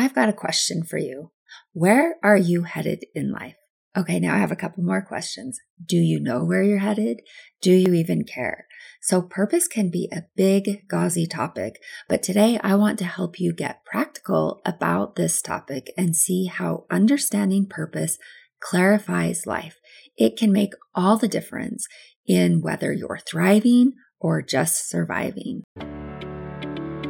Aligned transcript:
I've 0.00 0.14
got 0.14 0.30
a 0.30 0.32
question 0.32 0.82
for 0.82 0.96
you. 0.96 1.30
Where 1.74 2.16
are 2.22 2.36
you 2.36 2.62
headed 2.62 3.04
in 3.14 3.30
life? 3.30 3.56
Okay, 3.96 4.18
now 4.18 4.34
I 4.34 4.38
have 4.38 4.52
a 4.52 4.56
couple 4.56 4.82
more 4.82 5.02
questions. 5.02 5.60
Do 5.84 5.96
you 5.96 6.20
know 6.20 6.42
where 6.42 6.62
you're 6.62 6.78
headed? 6.78 7.20
Do 7.60 7.72
you 7.72 7.92
even 7.92 8.24
care? 8.24 8.66
So, 9.02 9.20
purpose 9.20 9.68
can 9.68 9.90
be 9.90 10.08
a 10.10 10.24
big, 10.36 10.88
gauzy 10.88 11.26
topic, 11.26 11.82
but 12.08 12.22
today 12.22 12.58
I 12.62 12.76
want 12.76 12.98
to 13.00 13.04
help 13.04 13.38
you 13.38 13.52
get 13.52 13.84
practical 13.84 14.62
about 14.64 15.16
this 15.16 15.42
topic 15.42 15.92
and 15.98 16.16
see 16.16 16.46
how 16.46 16.86
understanding 16.90 17.66
purpose 17.66 18.16
clarifies 18.60 19.44
life. 19.44 19.78
It 20.16 20.38
can 20.38 20.50
make 20.50 20.72
all 20.94 21.18
the 21.18 21.28
difference 21.28 21.86
in 22.26 22.62
whether 22.62 22.92
you're 22.92 23.20
thriving 23.26 23.94
or 24.18 24.40
just 24.40 24.88
surviving. 24.88 25.64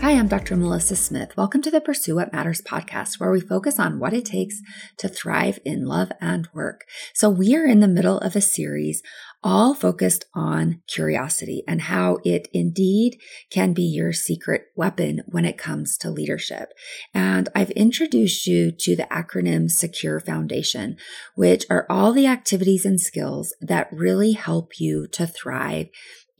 Hi, 0.00 0.12
I'm 0.12 0.28
Dr. 0.28 0.56
Melissa 0.56 0.96
Smith. 0.96 1.36
Welcome 1.36 1.60
to 1.60 1.70
the 1.70 1.78
Pursue 1.78 2.14
What 2.14 2.32
Matters 2.32 2.62
podcast, 2.62 3.20
where 3.20 3.30
we 3.30 3.38
focus 3.38 3.78
on 3.78 3.98
what 3.98 4.14
it 4.14 4.24
takes 4.24 4.62
to 4.96 5.10
thrive 5.10 5.58
in 5.62 5.84
love 5.84 6.10
and 6.22 6.48
work. 6.54 6.86
So, 7.12 7.28
we 7.28 7.54
are 7.54 7.66
in 7.66 7.80
the 7.80 7.86
middle 7.86 8.16
of 8.16 8.34
a 8.34 8.40
series 8.40 9.02
all 9.44 9.74
focused 9.74 10.24
on 10.34 10.80
curiosity 10.86 11.64
and 11.68 11.82
how 11.82 12.16
it 12.24 12.48
indeed 12.54 13.20
can 13.50 13.74
be 13.74 13.82
your 13.82 14.14
secret 14.14 14.68
weapon 14.74 15.20
when 15.26 15.44
it 15.44 15.58
comes 15.58 15.98
to 15.98 16.10
leadership. 16.10 16.72
And 17.12 17.50
I've 17.54 17.70
introduced 17.72 18.46
you 18.46 18.72
to 18.72 18.96
the 18.96 19.06
acronym 19.10 19.70
Secure 19.70 20.18
Foundation, 20.18 20.96
which 21.34 21.66
are 21.68 21.84
all 21.90 22.14
the 22.14 22.26
activities 22.26 22.86
and 22.86 22.98
skills 22.98 23.54
that 23.60 23.92
really 23.92 24.32
help 24.32 24.80
you 24.80 25.06
to 25.08 25.26
thrive 25.26 25.88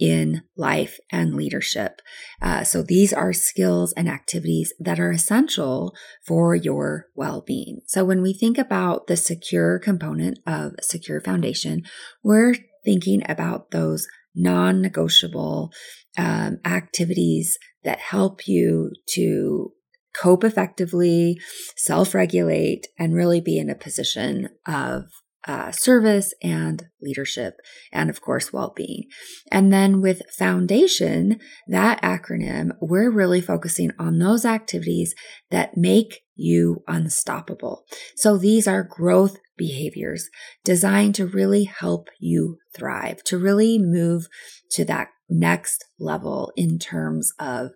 in 0.00 0.42
life 0.56 0.98
and 1.12 1.34
leadership. 1.34 2.00
Uh, 2.40 2.64
so 2.64 2.82
these 2.82 3.12
are 3.12 3.32
skills 3.32 3.92
and 3.92 4.08
activities 4.08 4.72
that 4.80 4.98
are 4.98 5.10
essential 5.10 5.94
for 6.26 6.54
your 6.54 7.06
well-being. 7.14 7.80
So 7.86 8.04
when 8.04 8.22
we 8.22 8.32
think 8.32 8.56
about 8.56 9.06
the 9.06 9.16
secure 9.16 9.78
component 9.78 10.38
of 10.46 10.72
secure 10.80 11.20
foundation, 11.20 11.82
we're 12.24 12.54
thinking 12.84 13.22
about 13.28 13.70
those 13.70 14.06
non 14.34 14.80
negotiable 14.80 15.70
um, 16.16 16.58
activities 16.64 17.58
that 17.84 17.98
help 17.98 18.46
you 18.46 18.92
to 19.14 19.72
cope 20.16 20.44
effectively, 20.44 21.38
self 21.76 22.14
regulate, 22.14 22.86
and 22.98 23.14
really 23.14 23.40
be 23.40 23.58
in 23.58 23.70
a 23.70 23.74
position 23.74 24.48
of 24.66 25.04
uh, 25.46 25.72
service 25.72 26.34
and 26.42 26.86
leadership, 27.00 27.54
and 27.92 28.10
of 28.10 28.20
course, 28.20 28.52
well 28.52 28.72
being. 28.76 29.04
And 29.50 29.72
then 29.72 30.00
with 30.00 30.22
foundation, 30.36 31.40
that 31.66 32.00
acronym, 32.02 32.72
we're 32.80 33.10
really 33.10 33.40
focusing 33.40 33.90
on 33.98 34.18
those 34.18 34.44
activities 34.44 35.14
that 35.50 35.76
make 35.76 36.20
you 36.34 36.82
unstoppable. 36.86 37.84
So 38.16 38.36
these 38.36 38.66
are 38.66 38.82
growth 38.82 39.36
behaviors 39.56 40.28
designed 40.64 41.14
to 41.16 41.26
really 41.26 41.64
help 41.64 42.08
you 42.18 42.58
thrive, 42.74 43.22
to 43.24 43.38
really 43.38 43.78
move 43.78 44.26
to 44.70 44.84
that 44.86 45.08
next 45.28 45.84
level 45.98 46.52
in 46.56 46.78
terms 46.78 47.32
of 47.38 47.70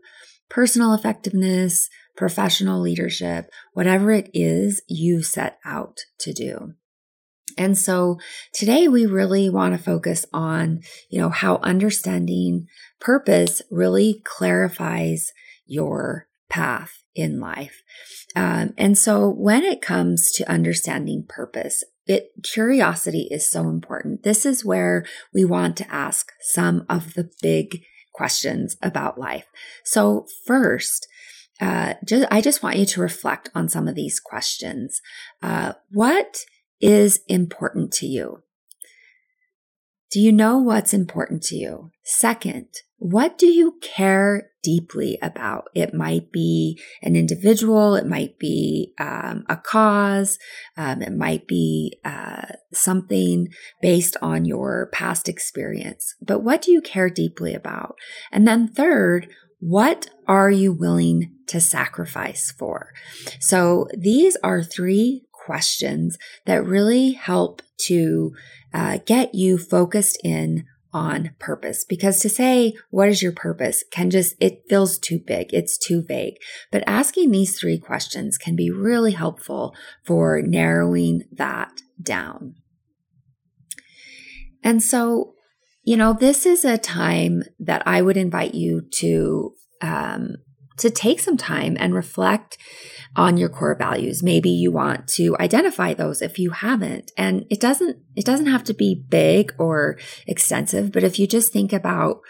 personal 0.48 0.94
effectiveness, 0.94 1.88
professional 2.16 2.80
leadership, 2.80 3.50
whatever 3.72 4.10
it 4.12 4.30
is 4.32 4.82
you 4.88 5.22
set 5.22 5.58
out 5.64 5.98
to 6.18 6.32
do. 6.32 6.74
And 7.56 7.76
so 7.76 8.18
today 8.52 8.88
we 8.88 9.06
really 9.06 9.48
want 9.48 9.76
to 9.76 9.82
focus 9.82 10.26
on, 10.32 10.82
you 11.10 11.20
know, 11.20 11.30
how 11.30 11.58
understanding 11.62 12.66
purpose 13.00 13.62
really 13.70 14.22
clarifies 14.24 15.32
your 15.66 16.26
path 16.48 17.02
in 17.14 17.40
life. 17.40 17.82
Um, 18.36 18.74
and 18.76 18.98
so 18.98 19.28
when 19.28 19.62
it 19.62 19.80
comes 19.80 20.32
to 20.32 20.50
understanding 20.50 21.24
purpose, 21.28 21.84
it 22.06 22.30
curiosity 22.42 23.28
is 23.30 23.50
so 23.50 23.68
important. 23.68 24.24
This 24.24 24.44
is 24.44 24.64
where 24.64 25.06
we 25.32 25.44
want 25.44 25.76
to 25.78 25.90
ask 25.90 26.32
some 26.40 26.84
of 26.88 27.14
the 27.14 27.30
big 27.40 27.82
questions 28.12 28.76
about 28.82 29.18
life. 29.18 29.46
So 29.84 30.26
first, 30.46 31.08
uh, 31.60 31.94
just, 32.04 32.26
I 32.30 32.40
just 32.40 32.62
want 32.62 32.76
you 32.76 32.86
to 32.86 33.00
reflect 33.00 33.48
on 33.54 33.68
some 33.68 33.88
of 33.88 33.94
these 33.94 34.20
questions. 34.20 35.00
Uh, 35.42 35.74
what 35.90 36.44
is 36.84 37.20
important 37.28 37.90
to 37.90 38.06
you? 38.06 38.42
Do 40.12 40.20
you 40.20 40.32
know 40.32 40.58
what's 40.58 40.92
important 40.92 41.42
to 41.44 41.56
you? 41.56 41.90
Second, 42.04 42.68
what 42.98 43.38
do 43.38 43.46
you 43.46 43.78
care 43.80 44.50
deeply 44.62 45.18
about? 45.22 45.64
It 45.74 45.94
might 45.94 46.30
be 46.30 46.78
an 47.02 47.16
individual, 47.16 47.94
it 47.94 48.06
might 48.06 48.38
be 48.38 48.92
um, 49.00 49.44
a 49.48 49.56
cause, 49.56 50.38
um, 50.76 51.00
it 51.00 51.14
might 51.14 51.48
be 51.48 51.98
uh, 52.04 52.52
something 52.72 53.48
based 53.80 54.16
on 54.20 54.44
your 54.44 54.90
past 54.92 55.26
experience. 55.26 56.14
But 56.20 56.40
what 56.40 56.60
do 56.60 56.70
you 56.70 56.82
care 56.82 57.08
deeply 57.08 57.54
about? 57.54 57.96
And 58.30 58.46
then 58.46 58.68
third, 58.68 59.28
what 59.58 60.10
are 60.28 60.50
you 60.50 60.74
willing 60.74 61.32
to 61.46 61.60
sacrifice 61.60 62.52
for? 62.58 62.92
So 63.40 63.88
these 63.96 64.36
are 64.44 64.62
three 64.62 65.24
questions 65.44 66.16
that 66.46 66.64
really 66.64 67.12
help 67.12 67.62
to 67.78 68.32
uh, 68.72 68.98
get 69.06 69.34
you 69.34 69.58
focused 69.58 70.18
in 70.24 70.64
on 70.92 71.30
purpose. 71.38 71.84
Because 71.84 72.20
to 72.20 72.28
say 72.28 72.74
what 72.90 73.08
is 73.08 73.22
your 73.22 73.32
purpose? 73.32 73.84
can 73.90 74.10
just 74.10 74.34
it 74.40 74.62
feels 74.68 74.98
too 74.98 75.18
big 75.18 75.52
it's 75.52 75.76
too 75.76 76.02
vague. 76.02 76.34
But 76.70 76.84
asking 76.86 77.30
these 77.30 77.58
three 77.58 77.78
questions 77.78 78.38
can 78.38 78.56
be 78.56 78.70
really 78.70 79.12
helpful 79.12 79.74
for 80.04 80.40
narrowing 80.40 81.24
that 81.32 81.82
down. 82.00 82.54
And 84.62 84.82
so 84.82 85.34
you 85.84 85.96
know 85.96 86.14
this 86.14 86.46
is 86.46 86.64
a 86.64 86.78
time 86.78 87.42
that 87.58 87.86
i 87.86 88.00
would 88.00 88.16
invite 88.16 88.54
you 88.54 88.80
to 88.90 89.52
um, 89.82 90.36
to 90.78 90.90
take 90.90 91.20
some 91.20 91.36
time 91.36 91.76
and 91.78 91.94
reflect 91.94 92.58
on 93.16 93.36
your 93.36 93.48
core 93.48 93.76
values. 93.76 94.22
Maybe 94.22 94.50
you 94.50 94.72
want 94.72 95.06
to 95.08 95.36
identify 95.38 95.94
those 95.94 96.20
if 96.20 96.38
you 96.38 96.50
haven't. 96.50 97.12
And 97.16 97.44
it 97.50 97.60
doesn't, 97.60 97.98
it 98.16 98.24
doesn't 98.24 98.46
have 98.46 98.64
to 98.64 98.74
be 98.74 99.04
big 99.08 99.54
or 99.58 99.98
extensive, 100.26 100.92
but 100.92 101.04
if 101.04 101.18
you 101.18 101.26
just 101.26 101.52
think 101.52 101.72
about 101.72 102.20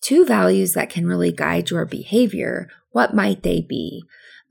two 0.00 0.24
values 0.24 0.72
that 0.74 0.90
can 0.90 1.06
really 1.06 1.32
guide 1.32 1.70
your 1.70 1.86
behavior, 1.86 2.68
what 2.90 3.14
might 3.14 3.42
they 3.42 3.60
be? 3.60 4.02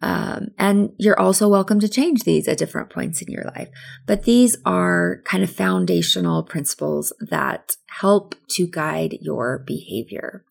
Um, 0.01 0.47
and 0.57 0.91
you're 0.97 1.19
also 1.19 1.47
welcome 1.47 1.79
to 1.79 1.88
change 1.88 2.23
these 2.23 2.47
at 2.47 2.57
different 2.57 2.89
points 2.89 3.22
in 3.22 3.31
your 3.31 3.44
life. 3.44 3.69
But 4.07 4.23
these 4.23 4.57
are 4.66 5.22
kind 5.25 5.44
of 5.44 5.51
foundational 5.51 6.41
principles 6.44 7.13
that 7.29 7.75
help 8.00 8.35
to 8.47 8.68
guide 8.68 9.18
your 9.22 9.59
behavior. 9.59 10.44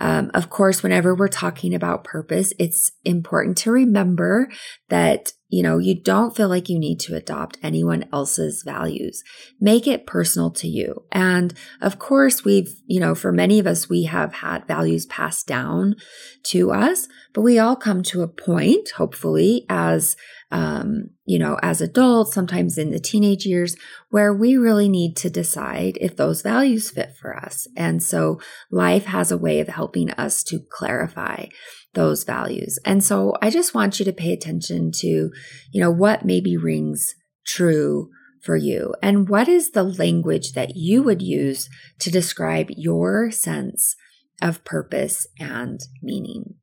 Um, 0.00 0.30
of 0.34 0.50
course, 0.50 0.82
whenever 0.82 1.14
we're 1.14 1.28
talking 1.28 1.74
about 1.74 2.04
purpose, 2.04 2.52
it's 2.58 2.92
important 3.04 3.56
to 3.58 3.72
remember 3.72 4.48
that 4.88 5.32
you 5.48 5.62
know, 5.62 5.78
you 5.78 5.94
don't 5.94 6.36
feel 6.36 6.48
like 6.48 6.68
you 6.68 6.78
need 6.78 6.98
to 6.98 7.14
adopt 7.14 7.58
anyone 7.62 8.04
else's 8.12 8.62
values. 8.64 9.22
Make 9.60 9.86
it 9.86 10.06
personal 10.06 10.50
to 10.52 10.66
you. 10.66 11.04
And 11.12 11.54
of 11.80 11.98
course, 11.98 12.44
we've, 12.44 12.74
you 12.86 12.98
know, 12.98 13.14
for 13.14 13.30
many 13.30 13.60
of 13.60 13.66
us, 13.66 13.88
we 13.88 14.04
have 14.04 14.34
had 14.34 14.66
values 14.66 15.06
passed 15.06 15.46
down 15.46 15.94
to 16.44 16.72
us, 16.72 17.06
but 17.32 17.42
we 17.42 17.58
all 17.60 17.76
come 17.76 18.02
to 18.04 18.22
a 18.22 18.28
point, 18.28 18.90
hopefully, 18.96 19.64
as 19.68 20.16
um, 20.50 21.10
you 21.24 21.38
know, 21.38 21.58
as 21.62 21.80
adults, 21.80 22.34
sometimes 22.34 22.78
in 22.78 22.90
the 22.90 23.00
teenage 23.00 23.44
years, 23.44 23.76
where 24.10 24.32
we 24.32 24.56
really 24.56 24.88
need 24.88 25.16
to 25.16 25.30
decide 25.30 25.98
if 26.00 26.16
those 26.16 26.42
values 26.42 26.90
fit 26.90 27.14
for 27.20 27.36
us. 27.36 27.66
And 27.76 28.02
so 28.02 28.40
life 28.70 29.06
has 29.06 29.32
a 29.32 29.38
way 29.38 29.60
of 29.60 29.68
helping 29.68 30.10
us 30.12 30.44
to 30.44 30.60
clarify 30.70 31.46
those 31.94 32.24
values. 32.24 32.78
And 32.84 33.02
so 33.02 33.34
I 33.42 33.50
just 33.50 33.74
want 33.74 33.98
you 33.98 34.04
to 34.04 34.12
pay 34.12 34.32
attention 34.32 34.92
to, 34.96 35.06
you 35.06 35.80
know, 35.80 35.90
what 35.90 36.24
maybe 36.24 36.56
rings 36.56 37.14
true 37.44 38.10
for 38.42 38.56
you 38.56 38.94
and 39.02 39.28
what 39.28 39.48
is 39.48 39.72
the 39.72 39.82
language 39.82 40.52
that 40.52 40.76
you 40.76 41.02
would 41.02 41.20
use 41.20 41.68
to 41.98 42.10
describe 42.10 42.68
your 42.70 43.32
sense 43.32 43.96
of 44.40 44.64
purpose 44.64 45.26
and 45.40 45.80
meaning. 46.02 46.54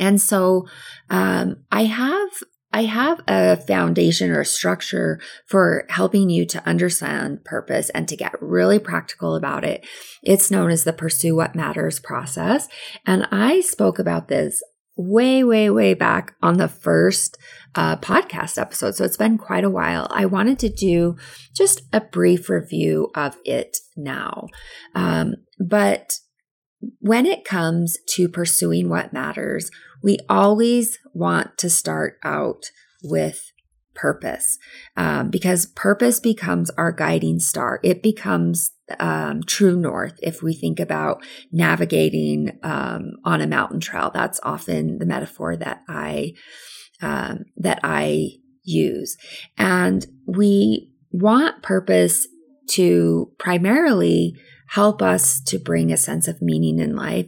And 0.00 0.20
so 0.20 0.66
um, 1.10 1.64
I 1.70 1.84
have 1.84 2.30
I 2.74 2.86
have 2.86 3.20
a 3.28 3.56
foundation 3.56 4.32
or 4.32 4.40
a 4.40 4.44
structure 4.44 5.20
for 5.46 5.86
helping 5.90 6.28
you 6.28 6.44
to 6.46 6.68
understand 6.68 7.44
purpose 7.44 7.88
and 7.90 8.08
to 8.08 8.16
get 8.16 8.34
really 8.42 8.80
practical 8.80 9.36
about 9.36 9.62
it. 9.62 9.86
It's 10.24 10.50
known 10.50 10.72
as 10.72 10.82
the 10.82 10.92
Pursue 10.92 11.36
What 11.36 11.54
Matters 11.54 12.00
process. 12.00 12.66
And 13.06 13.28
I 13.30 13.60
spoke 13.60 14.00
about 14.00 14.26
this 14.26 14.60
way, 14.96 15.44
way, 15.44 15.70
way 15.70 15.94
back 15.94 16.34
on 16.42 16.56
the 16.56 16.66
first 16.66 17.38
uh, 17.76 17.96
podcast 17.98 18.58
episode. 18.58 18.96
So 18.96 19.04
it's 19.04 19.16
been 19.16 19.38
quite 19.38 19.62
a 19.62 19.70
while. 19.70 20.08
I 20.10 20.26
wanted 20.26 20.58
to 20.58 20.68
do 20.68 21.14
just 21.54 21.82
a 21.92 22.00
brief 22.00 22.50
review 22.50 23.08
of 23.14 23.36
it 23.44 23.76
now. 23.96 24.48
Um, 24.96 25.34
but 25.60 26.18
when 26.98 27.24
it 27.24 27.44
comes 27.44 27.96
to 28.10 28.28
pursuing 28.28 28.88
what 28.88 29.12
matters, 29.12 29.70
we 30.04 30.18
always 30.28 30.98
want 31.14 31.56
to 31.56 31.70
start 31.70 32.18
out 32.22 32.66
with 33.02 33.50
purpose 33.94 34.58
um, 34.96 35.30
because 35.30 35.66
purpose 35.66 36.20
becomes 36.20 36.68
our 36.70 36.92
guiding 36.92 37.38
star. 37.38 37.80
It 37.82 38.02
becomes 38.02 38.72
um, 39.00 39.42
true 39.44 39.76
north 39.76 40.18
if 40.22 40.42
we 40.42 40.52
think 40.52 40.78
about 40.78 41.24
navigating 41.50 42.58
um, 42.62 43.12
on 43.24 43.40
a 43.40 43.46
mountain 43.46 43.80
trail. 43.80 44.10
That's 44.12 44.38
often 44.42 44.98
the 44.98 45.06
metaphor 45.06 45.56
that 45.56 45.82
I 45.88 46.34
um, 47.00 47.44
that 47.56 47.80
I 47.82 48.28
use, 48.62 49.16
and 49.56 50.06
we 50.26 50.90
want 51.10 51.62
purpose 51.62 52.28
to 52.70 53.32
primarily 53.38 54.34
help 54.68 55.02
us 55.02 55.40
to 55.40 55.58
bring 55.58 55.92
a 55.92 55.96
sense 55.96 56.28
of 56.28 56.42
meaning 56.42 56.78
in 56.78 56.96
life 56.96 57.26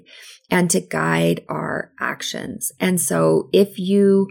and 0.51 0.71
to 0.71 0.81
guide 0.81 1.45
our 1.49 1.93
actions. 2.01 2.73
And 2.79 3.01
so 3.01 3.49
if 3.53 3.79
you 3.79 4.29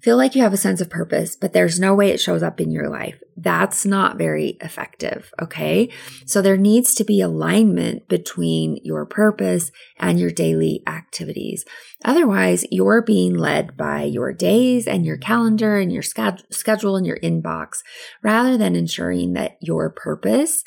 feel 0.00 0.16
like 0.16 0.34
you 0.34 0.42
have 0.42 0.52
a 0.52 0.56
sense 0.56 0.80
of 0.80 0.90
purpose, 0.90 1.36
but 1.36 1.52
there's 1.52 1.78
no 1.78 1.94
way 1.94 2.10
it 2.10 2.20
shows 2.20 2.42
up 2.42 2.60
in 2.60 2.72
your 2.72 2.88
life, 2.88 3.20
that's 3.36 3.86
not 3.86 4.18
very 4.18 4.58
effective. 4.60 5.32
Okay. 5.40 5.88
So 6.26 6.42
there 6.42 6.56
needs 6.56 6.94
to 6.96 7.04
be 7.04 7.20
alignment 7.20 8.08
between 8.08 8.78
your 8.82 9.06
purpose 9.06 9.70
and 9.98 10.18
your 10.18 10.30
daily 10.30 10.82
activities. 10.88 11.64
Otherwise, 12.04 12.64
you're 12.70 13.00
being 13.00 13.34
led 13.34 13.76
by 13.76 14.02
your 14.02 14.32
days 14.32 14.88
and 14.88 15.06
your 15.06 15.16
calendar 15.16 15.76
and 15.76 15.92
your 15.92 16.02
schedule 16.02 16.96
and 16.96 17.06
your 17.06 17.18
inbox 17.18 17.78
rather 18.22 18.58
than 18.58 18.74
ensuring 18.74 19.34
that 19.34 19.56
your 19.60 19.88
purpose 19.88 20.64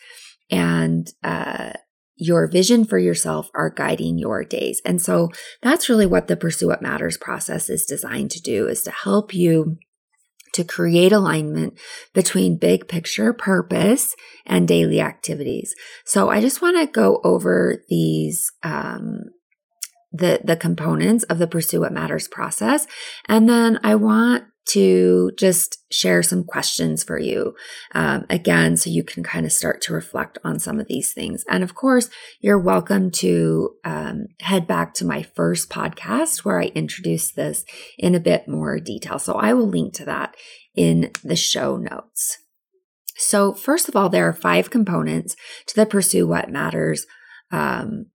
and 0.50 1.12
uh, 1.24 1.74
your 2.15 2.47
vision 2.47 2.86
for 2.86 2.97
yourself 2.97 3.50
are 3.53 3.69
guiding 3.69 4.18
your 4.18 4.44
days. 4.44 4.81
And 4.86 5.01
so 5.01 5.30
that's 5.62 5.89
really 5.89 6.06
what 6.06 6.27
the 6.27 6.38
Pursue 6.38 6.68
What 6.68 6.81
Matters 6.81 7.18
process 7.18 7.69
is 7.69 7.86
designed 7.86 8.31
to 8.31 8.42
do 8.42 8.68
is 8.68 8.83
to 8.83 8.92
help 8.92 9.33
you 9.33 9.77
to 10.53 10.63
create 10.63 11.12
alignment 11.12 11.77
between 12.13 12.57
big 12.57 12.88
picture 12.88 13.33
purpose 13.33 14.15
and 14.45 14.68
daily 14.68 15.01
activities. 15.01 15.75
So 16.06 16.30
I 16.30 16.39
just 16.39 16.62
want 16.62 16.77
to 16.77 16.88
go 16.88 17.19
over 17.25 17.83
these 17.89 18.50
um, 18.63 19.25
the 20.15 20.39
the 20.44 20.56
components 20.56 21.24
of 21.25 21.39
the 21.39 21.47
pursue 21.47 21.81
what 21.81 21.92
matters 21.92 22.27
process 22.27 22.88
and 23.27 23.50
then 23.50 23.80
i 23.83 23.94
want 23.95 24.45
to 24.66 25.32
just 25.38 25.84
share 25.92 26.24
some 26.24 26.44
questions 26.44 27.04
for 27.04 27.20
you 27.20 27.56
um, 27.94 28.26
again 28.30 28.76
so 28.76 28.90
you 28.90 29.04
can 29.04 29.24
kind 29.24 29.46
of 29.46 29.52
start 29.52 29.82
to 29.82 29.94
reflect 29.94 30.38
on 30.44 30.60
some 30.60 30.80
of 30.80 30.88
these 30.88 31.14
things. 31.14 31.44
And 31.50 31.64
of 31.64 31.76
course 31.76 32.10
you're 32.40 32.60
welcome 32.60 33.12
to 33.12 33.76
um, 33.84 34.26
head 34.42 34.68
back 34.68 34.94
to 34.96 35.06
my 35.06 35.22
first 35.22 35.70
podcast 35.70 36.44
where 36.44 36.60
i 36.60 36.66
introduce 36.76 37.32
this 37.32 37.64
in 37.98 38.16
a 38.16 38.20
bit 38.20 38.48
more 38.48 38.80
detail. 38.80 39.20
So 39.20 39.34
i 39.34 39.54
will 39.54 39.68
link 39.68 39.94
to 39.96 40.06
that 40.06 40.36
in 40.76 41.12
the 41.24 41.36
show 41.36 41.78
notes. 41.78 42.40
So 43.18 43.54
first 43.54 43.88
of 43.88 43.96
all 43.96 44.10
there 44.10 44.28
are 44.28 44.34
five 44.34 44.70
components 44.70 45.36
to 45.68 45.76
the 45.76 45.86
pursue 45.86 46.28
what 46.28 46.50
matters 46.50 47.06
um, 47.52 48.08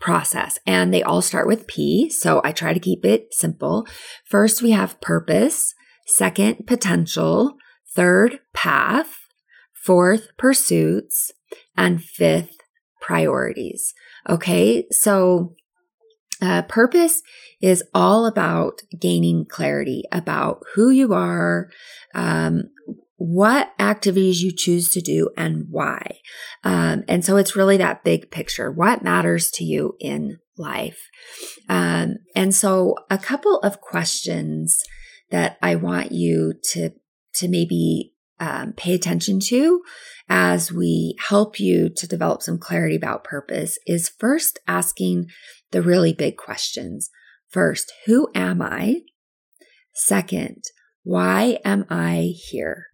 process. 0.00 0.58
And 0.66 0.92
they 0.92 1.02
all 1.02 1.22
start 1.22 1.46
with 1.46 1.66
P. 1.66 2.10
So 2.10 2.40
I 2.44 2.52
try 2.52 2.72
to 2.72 2.80
keep 2.80 3.04
it 3.04 3.28
simple. 3.32 3.86
First, 4.24 4.62
we 4.62 4.72
have 4.72 5.00
purpose. 5.00 5.74
Second, 6.06 6.66
potential. 6.66 7.54
Third, 7.94 8.40
path. 8.52 9.18
Fourth, 9.84 10.28
pursuits. 10.36 11.32
And 11.76 12.02
fifth, 12.02 12.56
priorities. 13.00 13.94
Okay. 14.28 14.86
So 14.90 15.54
uh, 16.42 16.62
purpose 16.62 17.22
is 17.60 17.82
all 17.94 18.26
about 18.26 18.82
gaining 19.00 19.46
clarity 19.46 20.02
about 20.12 20.62
who 20.74 20.90
you 20.90 21.14
are, 21.14 21.70
um, 22.14 22.64
what 23.16 23.72
activities 23.78 24.42
you 24.42 24.52
choose 24.54 24.90
to 24.90 25.00
do 25.00 25.30
and 25.36 25.66
why. 25.70 26.18
Um, 26.64 27.04
and 27.08 27.24
so 27.24 27.36
it's 27.36 27.56
really 27.56 27.78
that 27.78 28.04
big 28.04 28.30
picture. 28.30 28.70
What 28.70 29.02
matters 29.02 29.50
to 29.52 29.64
you 29.64 29.96
in 30.00 30.38
life? 30.58 30.98
Um, 31.68 32.16
and 32.34 32.54
so 32.54 32.94
a 33.10 33.18
couple 33.18 33.58
of 33.60 33.80
questions 33.80 34.82
that 35.30 35.56
I 35.62 35.76
want 35.76 36.12
you 36.12 36.54
to, 36.72 36.90
to 37.36 37.48
maybe 37.48 38.12
um, 38.38 38.74
pay 38.74 38.94
attention 38.94 39.40
to 39.40 39.82
as 40.28 40.70
we 40.70 41.16
help 41.28 41.58
you 41.58 41.88
to 41.88 42.06
develop 42.06 42.42
some 42.42 42.58
clarity 42.58 42.96
about 42.96 43.24
purpose 43.24 43.78
is 43.86 44.10
first 44.10 44.58
asking 44.68 45.26
the 45.70 45.82
really 45.82 46.12
big 46.12 46.36
questions. 46.36 47.10
First, 47.48 47.92
who 48.04 48.28
am 48.34 48.60
I? 48.60 49.02
Second, 49.94 50.62
why 51.02 51.58
am 51.64 51.86
I 51.88 52.34
here? 52.50 52.88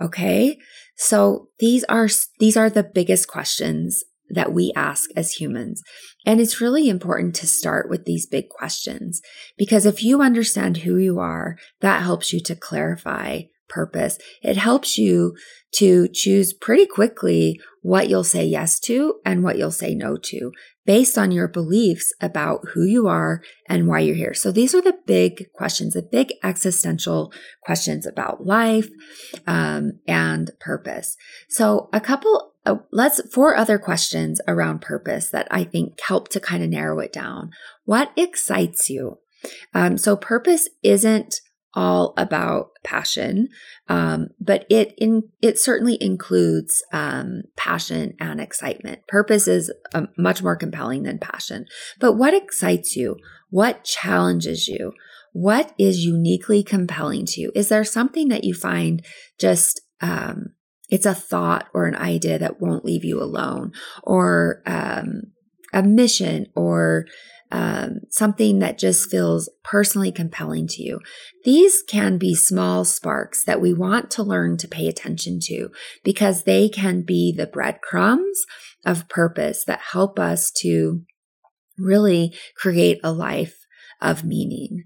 Okay. 0.00 0.58
So 0.96 1.48
these 1.58 1.84
are, 1.84 2.08
these 2.40 2.56
are 2.56 2.70
the 2.70 2.82
biggest 2.82 3.28
questions 3.28 4.04
that 4.30 4.52
we 4.52 4.72
ask 4.74 5.10
as 5.16 5.32
humans. 5.32 5.82
And 6.26 6.40
it's 6.40 6.60
really 6.60 6.88
important 6.88 7.34
to 7.36 7.46
start 7.46 7.90
with 7.90 8.04
these 8.04 8.26
big 8.26 8.48
questions 8.48 9.20
because 9.56 9.86
if 9.86 10.02
you 10.02 10.22
understand 10.22 10.78
who 10.78 10.96
you 10.96 11.18
are, 11.18 11.56
that 11.80 12.02
helps 12.02 12.32
you 12.32 12.40
to 12.40 12.56
clarify 12.56 13.42
purpose. 13.68 14.18
It 14.42 14.56
helps 14.56 14.98
you 14.98 15.34
to 15.76 16.08
choose 16.08 16.52
pretty 16.52 16.86
quickly 16.86 17.60
what 17.82 18.08
you'll 18.08 18.24
say 18.24 18.44
yes 18.44 18.78
to 18.80 19.14
and 19.24 19.42
what 19.42 19.58
you'll 19.58 19.70
say 19.70 19.94
no 19.94 20.16
to 20.16 20.52
based 20.86 21.16
on 21.16 21.30
your 21.30 21.48
beliefs 21.48 22.12
about 22.20 22.60
who 22.72 22.84
you 22.84 23.06
are 23.06 23.42
and 23.68 23.88
why 23.88 24.00
you're 24.00 24.14
here. 24.14 24.34
So 24.34 24.52
these 24.52 24.74
are 24.74 24.82
the 24.82 24.98
big 25.06 25.50
questions, 25.52 25.94
the 25.94 26.02
big 26.02 26.34
existential 26.42 27.32
questions 27.62 28.06
about 28.06 28.44
life 28.44 28.88
um, 29.46 30.00
and 30.06 30.50
purpose. 30.60 31.16
So 31.48 31.88
a 31.92 32.00
couple, 32.00 32.52
uh, 32.66 32.76
let's 32.92 33.20
four 33.32 33.56
other 33.56 33.78
questions 33.78 34.40
around 34.46 34.80
purpose 34.80 35.30
that 35.30 35.48
I 35.50 35.64
think 35.64 35.98
help 36.00 36.28
to 36.30 36.40
kind 36.40 36.62
of 36.62 36.70
narrow 36.70 36.98
it 37.00 37.12
down. 37.12 37.50
What 37.84 38.12
excites 38.16 38.90
you? 38.90 39.18
Um, 39.74 39.98
so 39.98 40.16
purpose 40.16 40.68
isn't 40.82 41.40
all 41.74 42.14
about 42.16 42.70
passion, 42.84 43.48
um, 43.88 44.28
but 44.40 44.64
it 44.70 44.94
in 44.98 45.24
it 45.42 45.58
certainly 45.58 45.98
includes 46.00 46.82
um, 46.92 47.42
passion 47.56 48.14
and 48.20 48.40
excitement. 48.40 49.06
Purpose 49.08 49.48
is 49.48 49.72
um, 49.94 50.08
much 50.16 50.42
more 50.42 50.56
compelling 50.56 51.02
than 51.02 51.18
passion. 51.18 51.66
But 51.98 52.14
what 52.14 52.34
excites 52.34 52.96
you? 52.96 53.16
What 53.50 53.84
challenges 53.84 54.68
you? 54.68 54.92
What 55.32 55.74
is 55.78 56.04
uniquely 56.04 56.62
compelling 56.62 57.26
to 57.26 57.40
you? 57.40 57.52
Is 57.54 57.68
there 57.68 57.84
something 57.84 58.28
that 58.28 58.44
you 58.44 58.54
find 58.54 59.04
just 59.38 59.80
um, 60.00 60.54
it's 60.90 61.06
a 61.06 61.14
thought 61.14 61.68
or 61.74 61.86
an 61.86 61.96
idea 61.96 62.38
that 62.38 62.60
won't 62.60 62.84
leave 62.84 63.04
you 63.04 63.20
alone, 63.20 63.72
or 64.02 64.62
um, 64.66 65.32
a 65.72 65.82
mission, 65.82 66.46
or 66.54 67.06
um, 67.54 68.00
something 68.10 68.58
that 68.58 68.78
just 68.78 69.08
feels 69.08 69.48
personally 69.62 70.10
compelling 70.10 70.66
to 70.66 70.82
you. 70.82 70.98
These 71.44 71.84
can 71.88 72.18
be 72.18 72.34
small 72.34 72.84
sparks 72.84 73.44
that 73.44 73.60
we 73.60 73.72
want 73.72 74.10
to 74.12 74.24
learn 74.24 74.56
to 74.56 74.66
pay 74.66 74.88
attention 74.88 75.38
to 75.44 75.70
because 76.02 76.42
they 76.42 76.68
can 76.68 77.02
be 77.02 77.32
the 77.32 77.46
breadcrumbs 77.46 78.44
of 78.84 79.08
purpose 79.08 79.64
that 79.66 79.78
help 79.92 80.18
us 80.18 80.50
to 80.62 81.02
really 81.78 82.34
create 82.56 82.98
a 83.04 83.12
life 83.12 83.66
of 84.00 84.24
meaning. 84.24 84.82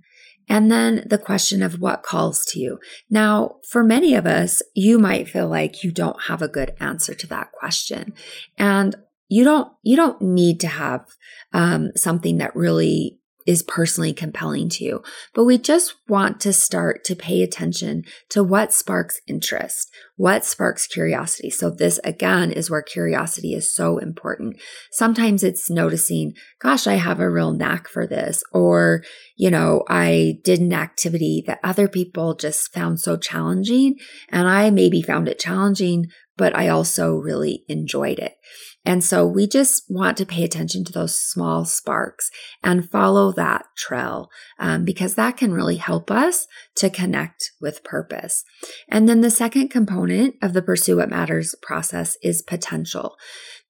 And 0.47 0.71
then 0.71 1.07
the 1.09 1.17
question 1.17 1.63
of 1.63 1.81
what 1.81 2.03
calls 2.03 2.45
to 2.51 2.61
you. 2.61 2.81
Now, 3.09 3.57
for 3.71 3.83
many 3.83 4.15
of 4.15 4.27
us, 4.27 4.61
you 4.75 4.99
might 4.99 5.27
feel 5.27 5.49
like 5.49 5.83
you 5.83 5.91
don't 5.91 6.25
have 6.25 6.43
a 6.43 6.49
good 6.49 6.75
answer 6.81 7.15
to 7.15 7.27
that 7.29 7.51
question. 7.53 8.13
And 8.59 8.95
you 9.29 9.45
don't 9.45 9.71
you 9.83 9.97
don't 9.97 10.21
need 10.21 10.61
to 10.61 10.69
have 10.69 11.07
um, 11.53 11.91
something 11.97 12.39
that 12.39 12.57
really 12.57 13.19
is 13.49 13.63
personally 13.63 14.13
compelling 14.13 14.69
to 14.69 14.85
you. 14.85 15.03
But 15.33 15.45
we 15.45 15.57
just 15.57 15.95
want 16.07 16.39
to 16.41 16.53
start 16.53 17.03
to 17.05 17.17
pay 17.17 17.43
attention 17.43 18.05
to 18.29 18.45
what 18.45 18.75
sparks 18.75 19.23
interest, 19.27 19.91
what 20.17 20.45
sparks 20.45 20.87
curiosity. 20.87 21.49
So 21.49 21.71
this 21.71 21.99
again 22.05 22.53
is 22.53 22.71
where 22.71 22.83
curiosity 22.83 23.55
is 23.55 23.75
so 23.75 23.97
important. 23.97 24.61
Sometimes 24.93 25.43
it's 25.43 25.71
noticing, 25.71 26.35
gosh, 26.61 26.87
I 26.87 26.97
have 26.97 27.21
a 27.21 27.31
real 27.31 27.55
knack 27.55 27.89
for 27.89 28.07
this, 28.07 28.45
or, 28.53 29.03
you 29.35 29.51
know, 29.51 29.83
I 29.89 30.41
did 30.45 30.61
an 30.61 30.75
activity 30.75 31.43
that 31.47 31.61
other 31.65 31.89
people 31.89 32.35
just 32.35 32.71
found 32.75 33.01
so 33.01 33.17
challenging 33.17 33.97
and 34.29 34.47
I 34.47 34.69
maybe 34.69 35.01
found 35.01 35.27
it 35.27 35.39
challenging, 35.39 36.09
but 36.39 36.57
I 36.57 36.69
also 36.69 37.17
really 37.17 37.65
enjoyed 37.69 38.19
it. 38.19 38.37
And 38.85 39.05
so 39.05 39.27
we 39.27 39.47
just 39.47 39.85
want 39.91 40.17
to 40.17 40.25
pay 40.25 40.45
attention 40.45 40.85
to 40.85 40.93
those 40.93 41.15
small 41.15 41.67
sparks 41.67 42.31
and 42.63 42.89
follow 42.89 43.33
that 43.33 43.67
trail 43.77 44.31
um, 44.59 44.85
because 44.85 45.15
that 45.17 45.37
can 45.37 45.53
really 45.53 45.77
help 45.77 46.11
us 46.11 46.47
to 46.77 46.89
connect 46.89 47.53
with 47.61 47.85
purpose. 47.85 48.45
And 48.89 49.07
then 49.07 49.21
the 49.21 49.31
second 49.31 49.69
component 49.69 50.37
of 50.41 50.55
the 50.55 50.63
Pursue 50.63 50.97
What 50.97 51.11
Matters 51.11 51.55
process 51.61 52.17
is 52.23 52.41
potential. 52.41 53.17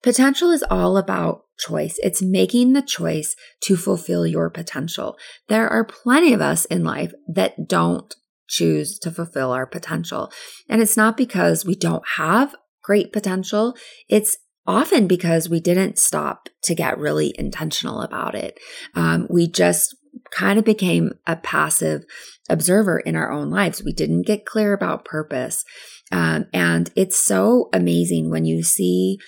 Potential 0.02 0.50
is 0.50 0.64
all 0.70 0.96
about 0.96 1.46
choice. 1.58 1.98
It's 2.02 2.22
making 2.22 2.74
the 2.74 2.82
choice 2.82 3.34
to 3.62 3.76
fulfill 3.76 4.26
your 4.26 4.50
potential. 4.50 5.16
There 5.48 5.68
are 5.68 5.84
plenty 5.84 6.32
of 6.32 6.40
us 6.40 6.64
in 6.66 6.84
life 6.84 7.12
that 7.26 7.66
don't 7.66 8.14
choose 8.48 8.98
to 9.00 9.10
fulfill 9.10 9.52
our 9.52 9.66
potential. 9.66 10.30
And 10.68 10.80
it's 10.82 10.96
not 10.96 11.16
because 11.16 11.64
we 11.64 11.74
don't 11.74 12.04
have 12.16 12.54
great 12.82 13.12
potential. 13.12 13.76
It's 14.08 14.36
often 14.66 15.06
because 15.06 15.48
we 15.48 15.60
didn't 15.60 15.98
stop 15.98 16.48
to 16.62 16.74
get 16.74 16.98
really 16.98 17.34
intentional 17.38 18.02
about 18.02 18.34
it. 18.34 18.58
Um, 18.94 19.26
we 19.30 19.48
just 19.48 19.96
kind 20.30 20.58
of 20.58 20.64
became 20.64 21.12
a 21.26 21.36
passive 21.36 22.04
observer 22.48 22.98
in 22.98 23.16
our 23.16 23.30
own 23.30 23.50
lives. 23.50 23.82
We 23.82 23.92
didn't 23.92 24.26
get 24.26 24.46
clear 24.46 24.72
about 24.72 25.04
purpose. 25.04 25.64
Um, 26.10 26.46
and 26.52 26.90
it's 26.96 27.18
so 27.18 27.68
amazing 27.72 28.30
when 28.30 28.44
you 28.44 28.62
see 28.62 29.18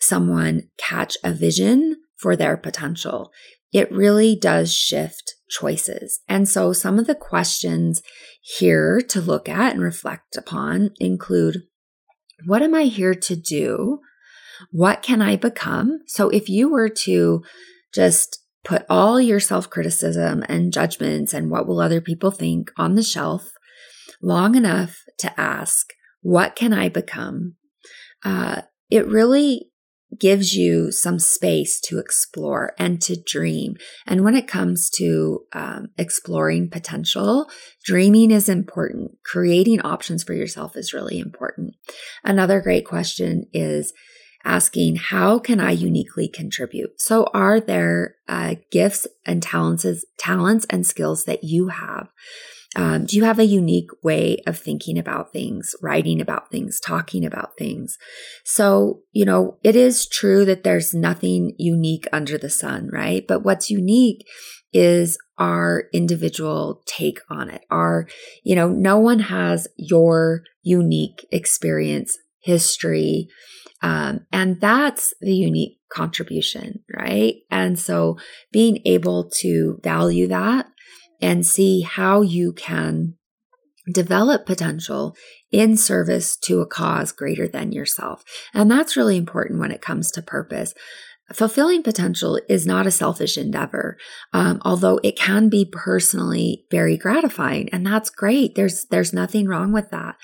someone 0.00 0.68
catch 0.78 1.16
a 1.24 1.32
vision 1.32 1.96
for 2.16 2.36
their 2.36 2.56
potential. 2.56 3.30
It 3.72 3.90
really 3.92 4.36
does 4.36 4.72
shift 4.72 5.34
choices. 5.50 6.20
And 6.28 6.48
so 6.48 6.72
some 6.72 6.98
of 6.98 7.06
the 7.06 7.14
questions 7.14 8.02
here 8.40 9.00
to 9.08 9.20
look 9.20 9.48
at 9.48 9.72
and 9.72 9.82
reflect 9.82 10.36
upon 10.36 10.90
include 10.98 11.62
what 12.46 12.62
am 12.62 12.74
I 12.74 12.84
here 12.84 13.14
to 13.14 13.36
do? 13.36 14.00
What 14.70 15.02
can 15.02 15.20
I 15.20 15.36
become? 15.36 16.00
So 16.06 16.28
if 16.28 16.48
you 16.48 16.70
were 16.70 16.88
to 16.88 17.42
just 17.92 18.42
put 18.64 18.84
all 18.88 19.20
your 19.20 19.40
self 19.40 19.68
criticism 19.70 20.44
and 20.48 20.72
judgments 20.72 21.32
and 21.32 21.50
what 21.50 21.66
will 21.66 21.80
other 21.80 22.00
people 22.00 22.30
think 22.30 22.70
on 22.76 22.94
the 22.94 23.02
shelf 23.02 23.50
long 24.22 24.54
enough 24.54 25.02
to 25.18 25.40
ask, 25.40 25.90
what 26.22 26.56
can 26.56 26.72
I 26.72 26.88
become? 26.88 27.54
Uh, 28.24 28.62
it 28.90 29.06
really 29.06 29.70
gives 30.18 30.54
you 30.54 30.90
some 30.90 31.18
space 31.18 31.80
to 31.80 31.98
explore 31.98 32.72
and 32.78 33.00
to 33.02 33.16
dream. 33.26 33.76
And 34.06 34.24
when 34.24 34.34
it 34.34 34.48
comes 34.48 34.88
to 34.90 35.44
um, 35.52 35.88
exploring 35.98 36.70
potential, 36.70 37.50
dreaming 37.84 38.30
is 38.30 38.48
important. 38.48 39.18
Creating 39.24 39.80
options 39.82 40.22
for 40.22 40.32
yourself 40.32 40.76
is 40.76 40.94
really 40.94 41.18
important. 41.18 41.74
Another 42.24 42.60
great 42.60 42.86
question 42.86 43.44
is 43.52 43.92
asking, 44.44 44.96
how 44.96 45.38
can 45.38 45.60
I 45.60 45.72
uniquely 45.72 46.28
contribute? 46.28 47.00
So 47.00 47.28
are 47.34 47.60
there 47.60 48.16
uh, 48.28 48.54
gifts 48.70 49.06
and 49.26 49.42
talents, 49.42 49.84
talents 50.18 50.66
and 50.70 50.86
skills 50.86 51.24
that 51.24 51.44
you 51.44 51.68
have? 51.68 52.08
Um, 52.76 53.06
do 53.06 53.16
you 53.16 53.24
have 53.24 53.38
a 53.38 53.46
unique 53.46 53.90
way 54.02 54.42
of 54.46 54.58
thinking 54.58 54.98
about 54.98 55.32
things, 55.32 55.74
writing 55.80 56.20
about 56.20 56.50
things, 56.50 56.78
talking 56.78 57.24
about 57.24 57.56
things? 57.56 57.96
So, 58.44 59.00
you 59.12 59.24
know, 59.24 59.58
it 59.64 59.74
is 59.74 60.06
true 60.06 60.44
that 60.44 60.64
there's 60.64 60.92
nothing 60.92 61.54
unique 61.58 62.06
under 62.12 62.36
the 62.36 62.50
sun, 62.50 62.90
right? 62.92 63.26
But 63.26 63.42
what's 63.42 63.70
unique 63.70 64.26
is 64.72 65.16
our 65.38 65.84
individual 65.94 66.82
take 66.84 67.20
on 67.30 67.48
it. 67.48 67.62
Our, 67.70 68.06
you 68.44 68.54
know, 68.54 68.68
no 68.68 68.98
one 68.98 69.20
has 69.20 69.66
your 69.76 70.42
unique 70.62 71.26
experience, 71.32 72.18
history, 72.40 73.28
um, 73.82 74.26
and 74.32 74.60
that's 74.60 75.14
the 75.20 75.34
unique 75.34 75.78
contribution, 75.90 76.80
right? 76.94 77.36
And 77.50 77.78
so 77.78 78.18
being 78.52 78.82
able 78.84 79.30
to 79.40 79.80
value 79.82 80.26
that 80.28 80.66
and 81.20 81.46
see 81.46 81.82
how 81.82 82.22
you 82.22 82.52
can 82.52 83.14
develop 83.92 84.46
potential 84.46 85.16
in 85.50 85.76
service 85.76 86.36
to 86.36 86.60
a 86.60 86.66
cause 86.66 87.12
greater 87.12 87.48
than 87.48 87.72
yourself. 87.72 88.22
And 88.52 88.70
that's 88.70 88.96
really 88.96 89.16
important 89.16 89.60
when 89.60 89.70
it 89.70 89.80
comes 89.80 90.10
to 90.12 90.22
purpose. 90.22 90.74
Fulfilling 91.32 91.82
potential 91.82 92.40
is 92.48 92.66
not 92.66 92.86
a 92.86 92.90
selfish 92.90 93.36
endeavor, 93.36 93.98
um, 94.32 94.60
although 94.64 94.98
it 95.02 95.18
can 95.18 95.50
be 95.50 95.68
personally 95.70 96.64
very 96.70 96.96
gratifying, 96.96 97.68
and 97.68 97.86
that's 97.86 98.08
great. 98.08 98.54
There's 98.54 98.86
there's 98.86 99.12
nothing 99.12 99.46
wrong 99.46 99.70
with 99.70 99.90
that. 99.90 100.16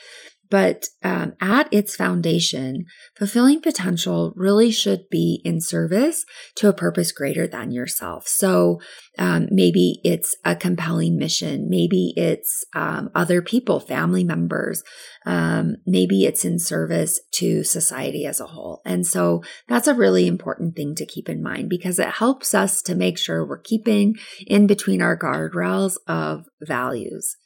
But 0.55 0.85
um, 1.03 1.33
at 1.41 1.67
its 1.73 1.97
foundation, 1.97 2.85
fulfilling 3.19 3.61
potential 3.61 4.33
really 4.37 4.71
should 4.71 5.09
be 5.11 5.41
in 5.45 5.61
service 5.61 6.25
to 6.55 6.69
a 6.69 6.73
purpose 6.73 7.11
greater 7.11 7.49
than 7.49 7.73
yourself. 7.73 8.29
So 8.29 8.81
um, 9.19 9.49
maybe 9.51 10.01
it's 10.05 10.37
a 10.45 10.55
compelling 10.55 11.19
mission. 11.19 11.69
Maybe 11.69 12.15
it's 12.17 12.63
um, 12.73 13.11
other 13.17 13.43
people, 13.43 13.81
family 13.81 14.23
members. 14.23 14.85
Um, 15.27 15.75
maybe 15.87 16.25
it's 16.25 16.45
in 16.45 16.61
service 16.61 17.19
to 17.33 17.65
society 17.65 18.25
as 18.25 18.39
a 18.39 18.47
whole. 18.47 18.81
And 18.85 19.05
so 19.05 19.43
that's 19.67 19.89
a 19.89 19.95
really 19.95 20.29
important 20.29 20.77
thing 20.77 20.95
to 20.95 21.05
keep 21.05 21.29
in 21.29 21.43
mind 21.43 21.69
because 21.69 21.99
it 21.99 22.11
helps 22.11 22.55
us 22.55 22.81
to 22.83 22.95
make 22.95 23.19
sure 23.19 23.45
we're 23.45 23.59
keeping 23.59 24.15
in 24.47 24.69
between 24.69 25.03
our 25.03 25.19
guardrails 25.19 25.97
of 26.07 26.45
values 26.63 27.37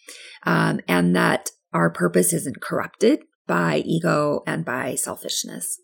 um, 0.44 0.80
and 0.86 1.16
that 1.16 1.48
our 1.72 1.90
purpose 1.90 2.32
isn't 2.32 2.60
corrupted 2.60 3.20
by 3.46 3.82
ego 3.86 4.42
and 4.46 4.64
by 4.64 4.94
selfishness. 4.94 5.80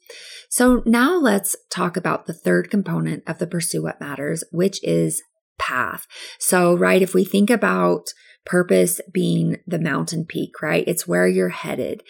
So 0.48 0.82
now 0.84 1.16
let's 1.18 1.56
talk 1.70 1.96
about 1.96 2.26
the 2.26 2.34
third 2.34 2.70
component 2.70 3.24
of 3.26 3.38
the 3.38 3.46
pursue 3.46 3.82
what 3.82 4.00
matters, 4.00 4.44
which 4.52 4.78
is 4.84 5.22
path. 5.58 6.06
So, 6.38 6.76
right, 6.76 7.02
if 7.02 7.14
we 7.14 7.24
think 7.24 7.50
about 7.50 8.04
purpose 8.44 9.00
being 9.12 9.56
the 9.66 9.78
mountain 9.78 10.26
peak, 10.26 10.60
right, 10.62 10.84
it's 10.86 11.08
where 11.08 11.26
you're 11.26 11.48
headed. 11.48 12.02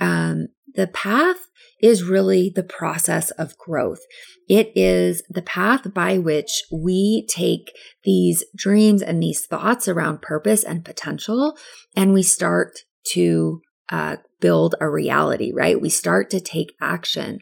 Um, 0.00 0.48
the 0.74 0.86
path 0.86 1.36
is 1.82 2.04
really 2.04 2.50
the 2.54 2.62
process 2.62 3.30
of 3.32 3.58
growth. 3.58 4.00
It 4.48 4.72
is 4.74 5.22
the 5.28 5.42
path 5.42 5.92
by 5.92 6.16
which 6.18 6.62
we 6.72 7.26
take 7.28 7.72
these 8.04 8.44
dreams 8.56 9.02
and 9.02 9.22
these 9.22 9.44
thoughts 9.44 9.88
around 9.88 10.22
purpose 10.22 10.62
and 10.62 10.84
potential 10.84 11.56
and 11.96 12.14
we 12.14 12.22
start 12.22 12.80
to 13.12 13.60
uh, 13.90 14.16
build 14.40 14.74
a 14.80 14.88
reality, 14.88 15.52
right? 15.54 15.80
We 15.80 15.90
start 15.90 16.30
to 16.30 16.40
take 16.40 16.74
action. 16.80 17.40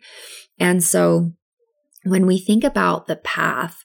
And 0.59 0.83
so 0.83 1.33
when 2.05 2.26
we 2.26 2.38
think 2.38 2.64
about 2.64 3.07
the 3.07 3.17
path, 3.17 3.85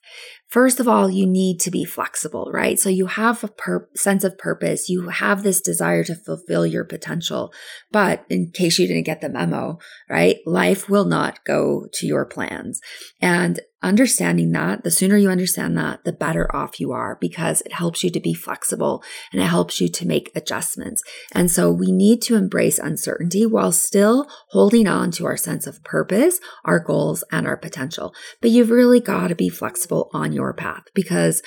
First 0.55 0.79
of 0.79 0.87
all, 0.87 1.09
you 1.09 1.25
need 1.25 1.59
to 1.61 1.69
be 1.69 1.83
flexible, 1.83 2.49
right? 2.53 2.79
So 2.79 2.87
you 2.87 3.07
have 3.07 3.43
a 3.43 3.49
pur- 3.49 3.89
sense 3.95 4.23
of 4.23 4.37
purpose. 4.37 4.87
You 4.87 5.09
have 5.09 5.43
this 5.43 5.59
desire 5.59 6.03
to 6.05 6.15
fulfill 6.15 6.65
your 6.65 6.85
potential. 6.85 7.51
But 7.91 8.25
in 8.29 8.51
case 8.51 8.79
you 8.79 8.87
didn't 8.87 9.05
get 9.05 9.19
the 9.19 9.27
memo, 9.27 9.79
right? 10.09 10.37
Life 10.45 10.87
will 10.87 11.03
not 11.03 11.43
go 11.43 11.87
to 11.95 12.07
your 12.07 12.25
plans. 12.25 12.79
And 13.19 13.59
understanding 13.83 14.51
that, 14.51 14.83
the 14.83 14.91
sooner 14.91 15.17
you 15.17 15.29
understand 15.29 15.77
that, 15.77 16.03
the 16.03 16.13
better 16.13 16.53
off 16.55 16.79
you 16.79 16.91
are 16.91 17.17
because 17.19 17.61
it 17.61 17.73
helps 17.73 18.03
you 18.03 18.09
to 18.09 18.19
be 18.19 18.33
flexible 18.33 19.03
and 19.31 19.41
it 19.41 19.45
helps 19.45 19.79
you 19.79 19.87
to 19.87 20.07
make 20.07 20.31
adjustments. 20.35 21.03
And 21.31 21.51
so 21.51 21.71
we 21.71 21.91
need 21.91 22.21
to 22.23 22.35
embrace 22.35 22.79
uncertainty 22.79 23.45
while 23.45 23.71
still 23.71 24.27
holding 24.49 24.87
on 24.87 25.11
to 25.11 25.25
our 25.25 25.37
sense 25.37 25.67
of 25.67 25.83
purpose, 25.83 26.39
our 26.63 26.79
goals, 26.79 27.23
and 27.31 27.45
our 27.45 27.57
potential. 27.57 28.13
But 28.41 28.51
you've 28.51 28.71
really 28.71 28.99
got 28.99 29.27
to 29.27 29.35
be 29.35 29.49
flexible 29.49 30.09
on 30.13 30.33
your 30.33 30.53
path 30.53 30.83
because 30.93 31.43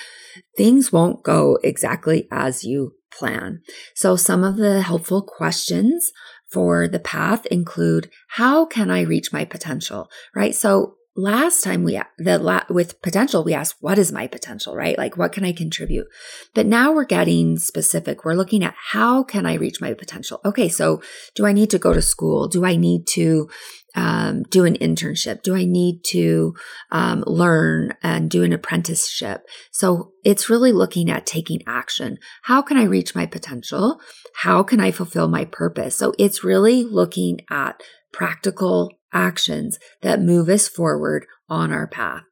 things 0.55 0.91
won't 0.91 1.23
go 1.23 1.57
exactly 1.63 2.27
as 2.31 2.63
you 2.63 2.93
plan. 3.11 3.61
So 3.95 4.15
some 4.15 4.43
of 4.43 4.57
the 4.57 4.81
helpful 4.81 5.21
questions 5.21 6.11
for 6.51 6.87
the 6.87 6.99
path 6.99 7.45
include 7.47 8.09
how 8.29 8.65
can 8.65 8.89
I 8.89 9.01
reach 9.01 9.33
my 9.33 9.45
potential, 9.45 10.09
right? 10.35 10.55
So 10.55 10.95
last 11.15 11.63
time 11.63 11.83
we 11.83 11.99
the 12.17 12.37
la- 12.37 12.63
with 12.69 13.01
potential 13.01 13.43
we 13.43 13.53
asked 13.53 13.75
what 13.79 13.97
is 13.97 14.11
my 14.11 14.27
potential? 14.27 14.75
right? 14.75 14.97
Like 14.97 15.17
what 15.17 15.31
can 15.31 15.43
i 15.43 15.51
contribute? 15.51 16.07
But 16.53 16.65
now 16.65 16.91
we're 16.91 17.05
getting 17.05 17.57
specific. 17.57 18.23
We're 18.23 18.33
looking 18.33 18.63
at 18.63 18.75
how 18.91 19.23
can 19.23 19.45
i 19.45 19.55
reach 19.55 19.81
my 19.81 19.93
potential? 19.93 20.39
Okay 20.45 20.69
so 20.69 21.01
do 21.35 21.45
i 21.45 21.51
need 21.51 21.69
to 21.71 21.79
go 21.79 21.93
to 21.93 22.01
school? 22.01 22.47
Do 22.47 22.65
i 22.65 22.75
need 22.75 23.07
to 23.07 23.49
um, 23.95 24.43
do 24.43 24.65
an 24.65 24.75
internship? 24.75 25.41
Do 25.41 25.55
i 25.55 25.65
need 25.65 26.03
to 26.05 26.53
um, 26.91 27.23
learn 27.25 27.93
and 28.03 28.29
do 28.29 28.43
an 28.43 28.53
apprenticeship? 28.53 29.45
So 29.71 30.13
it's 30.23 30.49
really 30.49 30.71
looking 30.71 31.09
at 31.09 31.25
taking 31.25 31.61
action. 31.67 32.17
How 32.43 32.61
can 32.61 32.77
i 32.77 32.83
reach 32.83 33.15
my 33.15 33.25
potential? 33.25 33.99
How 34.35 34.63
can 34.63 34.79
i 34.79 34.91
fulfill 34.91 35.27
my 35.27 35.45
purpose? 35.45 35.97
So 35.97 36.13
it's 36.19 36.43
really 36.43 36.83
looking 36.83 37.41
at 37.49 37.81
practical 38.11 38.98
actions 39.13 39.79
that 40.01 40.21
move 40.21 40.49
us 40.49 40.67
forward 40.67 41.25
on 41.49 41.71
our 41.71 41.87
path. 41.87 42.23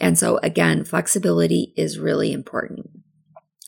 And 0.00 0.18
so 0.18 0.38
again, 0.42 0.84
flexibility 0.84 1.72
is 1.76 1.98
really 1.98 2.32
important. 2.32 2.90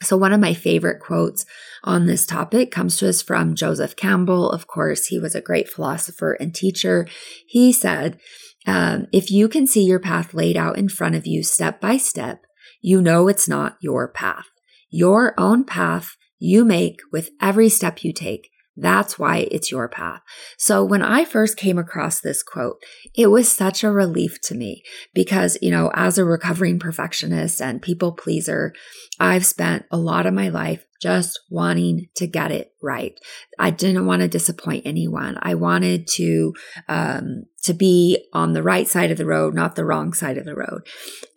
So 0.01 0.17
one 0.17 0.33
of 0.33 0.41
my 0.41 0.55
favorite 0.55 1.01
quotes 1.01 1.45
on 1.83 2.07
this 2.07 2.25
topic 2.25 2.71
comes 2.71 2.97
to 2.99 3.09
us 3.09 3.21
from 3.21 3.57
Joseph 3.57 3.97
Campbell. 3.97 4.51
Of 4.51 4.67
course, 4.67 5.07
he 5.07 5.19
was 5.19 5.35
a 5.35 5.41
great 5.41 5.69
philosopher 5.69 6.35
and 6.35 6.55
teacher. 6.55 7.09
He 7.47 7.73
said, 7.73 8.19
um, 8.67 9.07
if 9.13 9.31
you 9.31 9.49
can 9.49 9.67
see 9.67 9.83
your 9.83 9.99
path 9.99 10.35
laid 10.35 10.57
out 10.57 10.79
in 10.79 10.89
front 10.89 11.15
of 11.15 11.27
you 11.27 11.43
step 11.43 11.81
by 11.81 11.97
step, 11.97 12.43
you 12.81 13.01
know 13.01 13.27
it's 13.27 13.49
not 13.49 13.77
your 13.81 14.07
path. 14.07 14.47
Your 14.91 15.35
own 15.39 15.65
path 15.65 16.17
you 16.39 16.65
make 16.65 17.01
with 17.13 17.31
every 17.41 17.69
step 17.69 18.05
you 18.05 18.13
take 18.13 18.51
that's 18.81 19.19
why 19.19 19.49
it's 19.51 19.71
your 19.71 19.89
path. 19.89 20.23
So 20.57 20.85
when 20.85 21.03
I 21.03 21.25
first 21.25 21.57
came 21.57 21.79
across 21.79 22.21
this 22.21 22.43
quote, 22.43 22.83
it 23.15 23.27
was 23.27 23.51
such 23.51 23.83
a 23.83 23.91
relief 23.91 24.41
to 24.43 24.55
me 24.55 24.85
because, 25.13 25.59
you 25.61 25.71
know, 25.71 25.91
as 25.95 26.17
a 26.17 26.25
recovering 26.25 26.79
perfectionist 26.79 27.61
and 27.61 27.83
people 27.83 28.13
pleaser, 28.13 28.73
I've 29.19 29.45
spent 29.45 29.85
a 29.91 29.97
lot 29.97 30.27
of 30.27 30.35
my 30.35 30.49
life 30.49 30.87
just 31.01 31.41
wanting 31.51 32.09
to 32.17 32.27
get 32.27 32.51
it 32.51 32.73
right. 32.83 33.19
I 33.59 33.71
didn't 33.71 34.07
want 34.07 34.23
to 34.23 34.29
disappoint 34.29 34.87
anyone. 34.87 35.39
I 35.43 35.55
wanted 35.55 36.07
to, 36.15 36.55
um, 36.89 37.45
to 37.65 37.75
be 37.75 38.25
on 38.33 38.53
the 38.53 38.63
right 38.63 38.87
side 38.87 39.11
of 39.11 39.19
the 39.19 39.27
road, 39.27 39.55
not 39.55 39.77
the 39.77 39.85
wrong 39.85 40.13
side 40.13 40.39
of 40.39 40.45
the 40.45 40.57
road. 40.57 40.87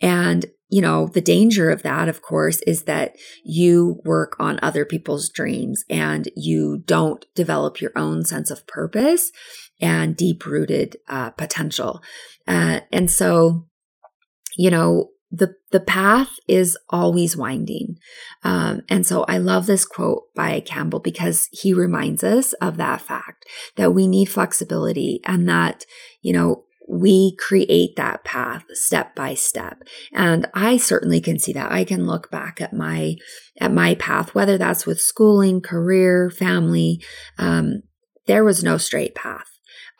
And 0.01 0.45
you 0.71 0.81
know, 0.81 1.07
the 1.07 1.21
danger 1.21 1.69
of 1.69 1.83
that, 1.83 2.07
of 2.07 2.21
course, 2.21 2.61
is 2.61 2.83
that 2.83 3.17
you 3.43 3.99
work 4.05 4.37
on 4.39 4.57
other 4.61 4.85
people's 4.85 5.27
dreams 5.27 5.83
and 5.89 6.29
you 6.35 6.81
don't 6.85 7.25
develop 7.35 7.81
your 7.81 7.91
own 7.97 8.23
sense 8.23 8.49
of 8.49 8.65
purpose 8.67 9.33
and 9.81 10.15
deep 10.15 10.45
rooted 10.45 10.95
uh, 11.09 11.31
potential. 11.31 12.01
Uh, 12.47 12.79
and 12.89 13.11
so, 13.11 13.67
you 14.57 14.71
know, 14.71 15.09
the 15.29 15.55
the 15.71 15.79
path 15.79 16.31
is 16.47 16.77
always 16.89 17.37
winding, 17.37 17.95
um, 18.43 18.81
and 18.89 19.05
so 19.07 19.23
I 19.29 19.37
love 19.37 19.65
this 19.65 19.85
quote 19.85 20.23
by 20.35 20.59
Campbell 20.59 20.99
because 20.99 21.47
he 21.53 21.73
reminds 21.73 22.21
us 22.21 22.51
of 22.53 22.75
that 22.75 22.99
fact 22.99 23.45
that 23.77 23.93
we 23.93 24.07
need 24.07 24.25
flexibility 24.25 25.21
and 25.23 25.47
that 25.47 25.85
you 26.21 26.33
know 26.33 26.65
we 26.91 27.35
create 27.37 27.95
that 27.95 28.23
path 28.25 28.65
step 28.73 29.15
by 29.15 29.33
step. 29.33 29.81
And 30.13 30.47
i 30.53 30.75
certainly 30.75 31.21
can 31.21 31.39
see 31.39 31.53
that. 31.53 31.71
I 31.71 31.85
can 31.85 32.05
look 32.05 32.29
back 32.29 32.59
at 32.59 32.73
my 32.73 33.15
at 33.59 33.73
my 33.73 33.95
path 33.95 34.35
whether 34.35 34.57
that's 34.57 34.85
with 34.85 34.99
schooling 34.99 35.61
career 35.61 36.29
family 36.29 37.01
um, 37.37 37.83
there 38.27 38.43
was 38.43 38.63
no 38.63 38.77
straight 38.77 39.15
path. 39.15 39.47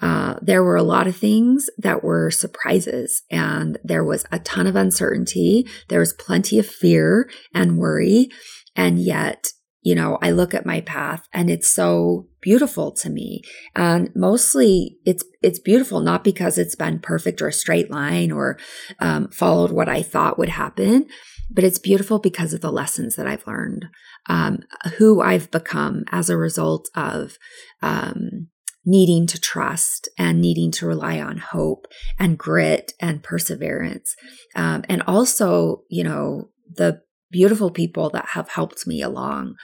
Uh, 0.02 0.36
there 0.42 0.64
were 0.64 0.76
a 0.76 0.84
lot 0.84 1.08
of 1.08 1.16
things 1.16 1.70
that 1.78 2.04
were 2.04 2.30
surprises 2.30 3.24
and 3.32 3.78
there 3.84 4.04
was 4.04 4.26
a 4.32 4.40
ton 4.40 4.68
of 4.68 4.76
uncertainty. 4.76 5.66
There 5.90 6.00
was 6.00 6.14
plenty 6.14 6.60
of 6.60 6.66
fear 6.66 7.30
and 7.54 7.78
worry 7.78 8.30
and 8.76 9.00
yet 9.00 9.52
you 9.82 9.96
know, 9.96 10.20
I 10.22 10.32
look 10.32 10.54
at 10.54 10.66
my 10.66 10.82
path 10.82 11.28
and 11.34 11.50
it's 11.50 11.68
so 11.68 12.28
beautiful 12.42 12.92
to 12.92 13.10
me. 13.10 13.42
And 13.76 14.10
mostly 14.16 14.98
it's, 15.06 15.24
it's 15.42 15.60
beautiful, 15.60 16.02
not 16.02 16.24
because 16.24 16.58
it's 16.58 16.76
been 16.76 17.00
perfect 17.00 17.42
or 17.42 17.48
a 17.48 17.54
straight 17.54 17.90
line 17.90 18.32
or 18.32 18.60
um, 19.00 19.30
followed 19.30 19.72
what 19.72 19.90
I 19.90 20.04
thought 20.04 20.38
would 20.38 20.50
happen, 20.50 21.08
but 21.50 21.64
it's 21.64 21.80
beautiful 21.80 22.20
because 22.20 22.54
of 22.54 22.62
the 22.62 22.72
lessons 22.72 23.16
that 23.16 23.28
I've 23.28 23.48
learned, 23.48 23.88
um, 24.28 24.60
who 24.98 25.22
I've 25.22 25.50
become 25.50 26.04
as 26.12 26.30
a 26.30 26.38
result 26.38 26.90
of, 26.96 27.38
um, 27.82 28.48
needing 28.84 29.28
to 29.28 29.40
trust 29.40 30.10
and 30.18 30.42
needing 30.42 30.72
to 30.72 30.88
rely 30.88 31.20
on 31.20 31.38
hope 31.38 31.86
and 32.18 32.38
grit 32.38 32.94
and 33.00 33.22
perseverance. 33.22 34.16
Um, 34.56 34.84
and 34.90 35.04
also, 35.04 35.84
you 35.90 36.04
know, 36.04 36.50
the 36.68 37.02
beautiful 37.32 37.72
people 37.72 38.10
that 38.12 38.30
have 38.30 38.50
helped 38.50 38.86
me 38.86 39.02
along 39.02 39.56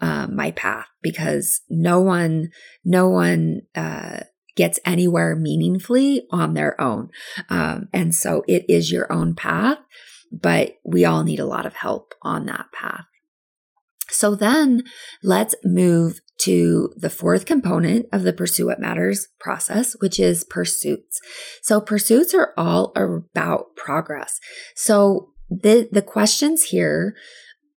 uh, 0.00 0.26
my 0.28 0.50
path 0.52 0.86
because 1.02 1.62
no 1.68 2.00
one, 2.00 2.50
no 2.84 3.08
one, 3.08 3.62
uh, 3.74 4.20
gets 4.58 4.80
anywhere 4.84 5.36
meaningfully 5.36 6.26
on 6.32 6.54
their 6.54 6.78
own. 6.80 7.08
Um, 7.48 7.88
and 7.92 8.12
so 8.12 8.42
it 8.48 8.64
is 8.68 8.90
your 8.90 9.10
own 9.12 9.36
path, 9.36 9.78
but 10.32 10.74
we 10.84 11.04
all 11.04 11.22
need 11.22 11.38
a 11.38 11.46
lot 11.46 11.64
of 11.64 11.74
help 11.74 12.12
on 12.22 12.46
that 12.46 12.66
path. 12.72 13.04
So 14.10 14.34
then 14.34 14.82
let's 15.22 15.54
move 15.64 16.20
to 16.38 16.92
the 16.96 17.10
fourth 17.10 17.46
component 17.46 18.06
of 18.12 18.22
the 18.22 18.32
Pursue 18.32 18.66
What 18.66 18.80
Matters 18.80 19.28
process, 19.38 19.94
which 20.00 20.18
is 20.18 20.44
pursuits. 20.44 21.20
So 21.62 21.80
pursuits 21.80 22.34
are 22.34 22.52
all 22.56 22.92
about 22.96 23.76
progress. 23.76 24.40
So 24.74 25.30
the, 25.50 25.88
the 25.90 26.02
questions 26.02 26.64
here 26.64 27.14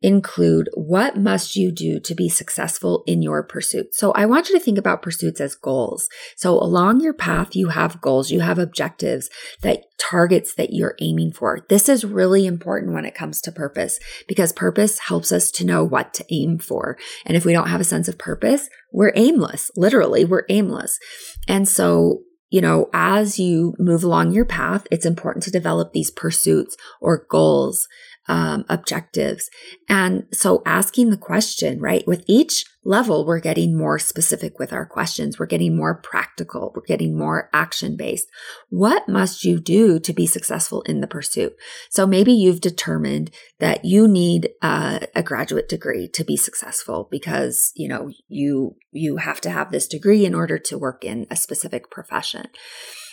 include 0.02 0.68
what 0.74 1.16
must 1.16 1.56
you 1.56 1.70
do 1.70 2.00
to 2.00 2.14
be 2.14 2.28
successful 2.28 3.04
in 3.06 3.20
your 3.20 3.42
pursuit? 3.42 3.94
So 3.94 4.12
I 4.12 4.24
want 4.24 4.48
you 4.48 4.59
to 4.59 4.64
think 4.64 4.78
about 4.78 5.02
pursuits 5.02 5.40
as 5.40 5.54
goals. 5.54 6.09
So 6.37 6.54
along 6.54 7.00
your 7.00 7.12
path, 7.12 7.54
you 7.54 7.68
have 7.68 8.00
goals, 8.00 8.30
you 8.30 8.40
have 8.40 8.59
objectives 8.59 9.28
that 9.62 9.85
targets 9.98 10.54
that 10.54 10.72
you're 10.72 10.96
aiming 11.00 11.33
for. 11.33 11.66
This 11.68 11.88
is 11.88 12.04
really 12.04 12.46
important 12.46 12.94
when 12.94 13.04
it 13.04 13.14
comes 13.14 13.40
to 13.42 13.52
purpose 13.52 13.98
because 14.26 14.52
purpose 14.52 14.98
helps 15.00 15.33
us 15.33 15.50
to 15.52 15.66
know 15.66 15.85
what 15.85 16.14
to 16.14 16.24
aim 16.30 16.59
for. 16.59 16.96
And 17.26 17.37
if 17.37 17.44
we 17.44 17.52
don't 17.52 17.68
have 17.68 17.80
a 17.80 17.85
sense 17.85 18.09
of 18.09 18.18
purpose, 18.18 18.70
we're 18.92 19.12
aimless. 19.14 19.70
Literally, 19.76 20.24
we're 20.24 20.46
aimless. 20.48 20.98
And 21.46 21.68
so 21.68 22.22
you 22.50 22.60
know, 22.60 22.90
as 22.92 23.38
you 23.38 23.74
move 23.78 24.02
along 24.02 24.32
your 24.32 24.44
path, 24.44 24.86
it's 24.90 25.06
important 25.06 25.44
to 25.44 25.50
develop 25.50 25.92
these 25.92 26.10
pursuits 26.10 26.76
or 27.00 27.26
goals 27.28 27.86
um, 28.28 28.64
objectives. 28.68 29.50
And 29.88 30.26
so 30.33 30.62
asking 30.64 31.11
the 31.11 31.16
question, 31.16 31.80
right? 31.80 32.06
With 32.06 32.24
each 32.26 32.64
level, 32.85 33.26
we're 33.26 33.40
getting 33.40 33.76
more 33.76 33.98
specific 33.98 34.59
with 34.59 34.72
our 34.72 34.87
questions. 34.87 35.38
We're 35.38 35.46
getting 35.46 35.76
more 35.76 35.96
practical. 35.96 36.72
We're 36.74 36.83
getting 36.83 37.18
more 37.18 37.50
action 37.52 37.96
based. 37.96 38.28
What 38.68 39.09
must 39.09 39.44
you 39.44 39.61
do 39.61 39.98
to 39.98 40.12
be 40.12 40.26
successful 40.26 40.83
in 40.83 41.00
the 41.00 41.06
pursuit? 41.06 41.54
So 41.90 42.06
maybe 42.06 42.33
you've 42.33 42.61
determined 42.61 43.30
that 43.59 43.85
you 43.85 44.06
need 44.06 44.50
uh, 44.62 45.00
a 45.14 45.22
graduate 45.22 45.68
degree 45.68 46.09
to 46.09 46.24
be 46.24 46.37
successful 46.37 47.09
because, 47.11 47.72
you 47.74 47.88
know, 47.88 48.11
you, 48.28 48.76
you 48.92 49.16
have 49.16 49.40
to 49.42 49.50
have 49.50 49.72
this 49.72 49.88
degree 49.88 50.24
in 50.24 50.35
order 50.35 50.59
to 50.59 50.78
work 50.78 51.04
in 51.04 51.26
a 51.30 51.37
specific 51.37 51.90
profession. 51.90 52.46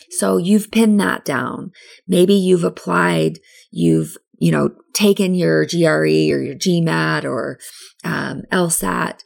So 0.09 0.37
you've 0.37 0.71
pinned 0.71 0.99
that 1.01 1.25
down. 1.25 1.71
Maybe 2.07 2.33
you've 2.33 2.63
applied, 2.63 3.39
you've 3.71 4.17
you 4.37 4.51
know, 4.51 4.69
taken 4.93 5.33
your 5.33 5.65
GRE 5.65 5.85
or 5.85 6.41
your 6.41 6.55
GMAT 6.55 7.23
or 7.23 7.59
um, 8.03 8.43
LSAT, 8.51 9.19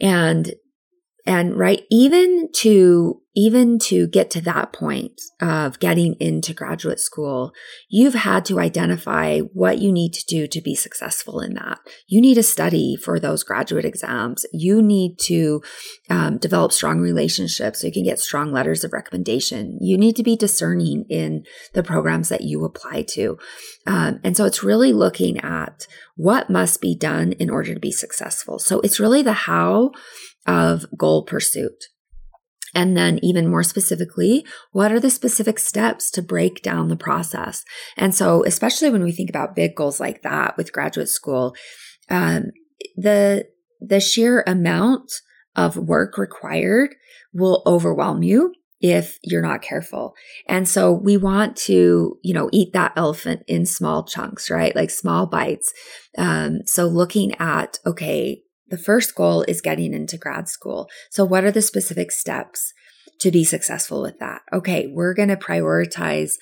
and 0.00 0.54
and 1.26 1.56
right 1.56 1.84
even 1.90 2.50
to 2.56 3.20
even 3.36 3.80
to 3.80 4.06
get 4.06 4.30
to 4.30 4.40
that 4.40 4.72
point 4.72 5.20
of 5.40 5.80
getting 5.80 6.14
into 6.20 6.54
graduate 6.54 7.00
school, 7.00 7.52
you've 7.88 8.14
had 8.14 8.44
to 8.44 8.60
identify 8.60 9.40
what 9.40 9.78
you 9.78 9.90
need 9.90 10.12
to 10.12 10.24
do 10.26 10.46
to 10.46 10.60
be 10.60 10.74
successful 10.76 11.40
in 11.40 11.54
that. 11.54 11.80
You 12.06 12.20
need 12.20 12.34
to 12.34 12.44
study 12.44 12.94
for 12.94 13.18
those 13.18 13.42
graduate 13.42 13.84
exams. 13.84 14.46
You 14.52 14.80
need 14.80 15.18
to 15.20 15.62
um, 16.08 16.38
develop 16.38 16.70
strong 16.70 17.00
relationships 17.00 17.80
so 17.80 17.88
you 17.88 17.92
can 17.92 18.04
get 18.04 18.20
strong 18.20 18.52
letters 18.52 18.84
of 18.84 18.92
recommendation. 18.92 19.78
You 19.80 19.98
need 19.98 20.14
to 20.14 20.22
be 20.22 20.36
discerning 20.36 21.04
in 21.10 21.42
the 21.72 21.82
programs 21.82 22.28
that 22.28 22.42
you 22.42 22.64
apply 22.64 23.02
to. 23.14 23.36
Um, 23.84 24.20
and 24.22 24.36
so 24.36 24.44
it's 24.44 24.62
really 24.62 24.92
looking 24.92 25.40
at 25.40 25.88
what 26.14 26.50
must 26.50 26.80
be 26.80 26.96
done 26.96 27.32
in 27.32 27.50
order 27.50 27.74
to 27.74 27.80
be 27.80 27.90
successful. 27.90 28.60
So 28.60 28.80
it's 28.80 29.00
really 29.00 29.22
the 29.22 29.32
how 29.32 29.90
of 30.46 30.86
goal 30.96 31.24
pursuit. 31.24 31.84
And 32.76 32.96
then, 32.96 33.20
even 33.22 33.48
more 33.48 33.62
specifically, 33.62 34.44
what 34.72 34.90
are 34.90 34.98
the 34.98 35.10
specific 35.10 35.60
steps 35.60 36.10
to 36.10 36.22
break 36.22 36.60
down 36.60 36.88
the 36.88 36.96
process? 36.96 37.64
And 37.96 38.12
so, 38.12 38.44
especially 38.44 38.90
when 38.90 39.04
we 39.04 39.12
think 39.12 39.30
about 39.30 39.54
big 39.54 39.76
goals 39.76 40.00
like 40.00 40.22
that 40.22 40.56
with 40.56 40.72
graduate 40.72 41.08
school, 41.08 41.54
um, 42.10 42.50
the 42.96 43.46
the 43.80 44.00
sheer 44.00 44.42
amount 44.46 45.12
of 45.54 45.76
work 45.76 46.18
required 46.18 46.96
will 47.32 47.62
overwhelm 47.64 48.22
you 48.22 48.52
if 48.80 49.18
you're 49.22 49.42
not 49.42 49.62
careful. 49.62 50.14
And 50.48 50.68
so 50.68 50.92
we 50.92 51.16
want 51.16 51.56
to, 51.56 52.18
you 52.22 52.34
know, 52.34 52.50
eat 52.52 52.72
that 52.72 52.92
elephant 52.96 53.42
in 53.46 53.66
small 53.66 54.04
chunks, 54.04 54.50
right? 54.50 54.74
Like 54.76 54.90
small 54.90 55.26
bites. 55.26 55.72
Um, 56.18 56.60
so 56.66 56.86
looking 56.86 57.34
at, 57.36 57.78
okay, 57.86 58.42
the 58.74 58.82
first 58.82 59.14
goal 59.14 59.42
is 59.42 59.60
getting 59.60 59.94
into 59.94 60.18
grad 60.18 60.48
school. 60.48 60.88
So 61.08 61.24
what 61.24 61.44
are 61.44 61.52
the 61.52 61.62
specific 61.62 62.10
steps 62.10 62.72
to 63.20 63.30
be 63.30 63.44
successful 63.44 64.02
with 64.02 64.18
that? 64.18 64.42
Okay, 64.52 64.88
we're 64.92 65.14
going 65.14 65.28
to 65.28 65.36
prioritize 65.36 66.32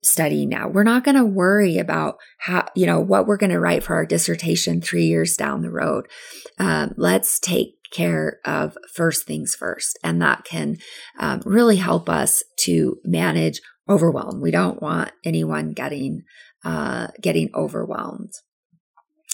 study 0.00 0.46
now. 0.46 0.68
We're 0.68 0.84
not 0.84 1.02
going 1.02 1.16
to 1.16 1.24
worry 1.24 1.78
about 1.78 2.18
how, 2.38 2.68
you 2.76 2.86
know, 2.86 3.00
what 3.00 3.26
we're 3.26 3.38
going 3.38 3.50
to 3.50 3.58
write 3.58 3.82
for 3.82 3.94
our 3.94 4.06
dissertation 4.06 4.80
three 4.80 5.06
years 5.06 5.34
down 5.36 5.62
the 5.62 5.70
road. 5.70 6.06
Um, 6.60 6.94
let's 6.96 7.40
take 7.40 7.74
care 7.92 8.38
of 8.44 8.78
first 8.94 9.26
things 9.26 9.56
first. 9.56 9.98
And 10.04 10.22
that 10.22 10.44
can 10.44 10.76
um, 11.18 11.42
really 11.44 11.76
help 11.76 12.08
us 12.08 12.44
to 12.60 12.98
manage 13.04 13.60
overwhelm. 13.88 14.40
We 14.40 14.52
don't 14.52 14.80
want 14.80 15.10
anyone 15.24 15.72
getting, 15.72 16.22
uh, 16.64 17.08
getting 17.20 17.50
overwhelmed. 17.52 18.32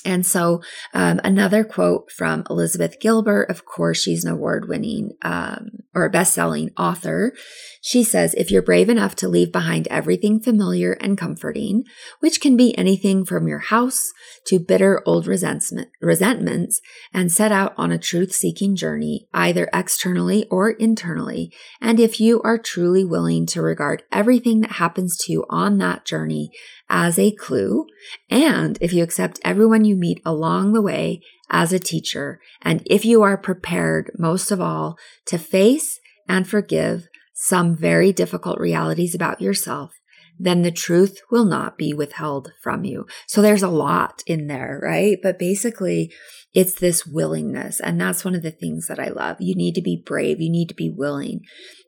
And 0.05 0.25
so, 0.25 0.63
um, 0.95 1.21
another 1.25 1.65
quote 1.65 2.11
from 2.11 2.45
Elizabeth 2.49 3.01
Gilbert, 3.01 3.51
of 3.51 3.65
course, 3.65 4.03
she's 4.03 4.25
an 4.25 4.33
award 4.33 4.69
winning 4.69 5.13
um, 5.23 5.71
or 5.95 6.05
a 6.05 6.11
best 6.11 6.35
selling 6.35 6.71
author. 6.77 7.33
She 7.83 8.05
says, 8.05 8.35
If 8.35 8.51
you're 8.51 8.63
brave 8.63 8.89
enough 8.89 9.17
to 9.17 9.29
leave 9.29 9.53
behind 9.53 9.89
everything 9.89 10.41
familiar 10.41 10.93
and 10.93 11.19
comforting, 11.19 11.85
which 12.21 12.41
can 12.41 12.57
be 12.57 12.77
anything 12.77 13.25
from 13.25 13.49
your 13.49 13.59
house 13.59 14.11
to 14.47 14.59
bitter 14.59 15.03
old 15.07 15.27
resentment, 15.27 15.89
resentments, 16.01 16.81
and 17.13 17.33
set 17.33 17.53
out 17.53 17.75
on 17.77 17.91
a 17.91 17.99
truth 17.99 18.33
seeking 18.33 18.77
journey, 18.77 19.29
either 19.33 19.69
externally 19.73 20.47
or 20.51 20.71
internally, 20.71 21.53
and 21.81 21.99
if 21.99 22.21
you 22.21 22.41
are 22.43 22.59
truly 22.59 23.05
willing 23.05 23.47
to 23.47 23.63
regard 23.63 24.03
everything 24.13 24.61
that 24.61 24.73
happens 24.73 25.17
to 25.19 25.33
you 25.33 25.45
on 25.49 25.79
that 25.79 26.05
journey 26.05 26.51
as 26.91 27.19
a 27.19 27.31
clue, 27.31 27.87
and 28.29 28.77
if 28.81 28.93
you 28.93 29.03
accept 29.03 29.41
everyone 29.45 29.85
you 29.85 29.97
meet 29.97 30.21
along 30.27 30.73
the 30.73 30.83
way 30.83 31.23
as 31.51 31.73
a 31.73 31.79
teacher, 31.79 32.41
and 32.61 32.83
if 32.85 33.05
you 33.05 33.23
are 33.23 33.39
prepared, 33.39 34.11
most 34.19 34.51
of 34.51 34.61
all, 34.61 34.99
to 35.27 35.39
face 35.39 35.99
and 36.29 36.47
forgive 36.47 37.07
some 37.33 37.75
very 37.75 38.13
difficult 38.13 38.59
realities 38.59 39.15
about 39.15 39.41
yourself, 39.41 39.93
then 40.39 40.63
the 40.63 40.71
truth 40.71 41.21
will 41.31 41.45
not 41.45 41.77
be 41.77 41.93
withheld 41.93 42.51
from 42.63 42.85
you. 42.85 43.07
So 43.27 43.43
there's 43.43 43.63
a 43.63 43.69
lot 43.69 44.23
in 44.27 44.47
there, 44.47 44.81
right? 44.83 45.19
But 45.23 45.39
basically, 45.39 46.13
it's 46.55 46.75
this 46.75 47.07
willingness. 47.07 47.79
And 47.79 48.01
that's 48.01 48.25
one 48.25 48.35
of 48.35 48.43
the 48.43 48.51
things 48.51 48.87
that 48.89 48.99
I 48.99 49.09
love. 49.09 49.37
You 49.39 49.55
need 49.55 49.75
to 49.75 49.83
be 49.83 50.03
brave. 50.05 50.41
You 50.41 50.51
need 50.51 50.69
to 50.69 50.75
be 50.75 50.91
willing. 50.91 51.43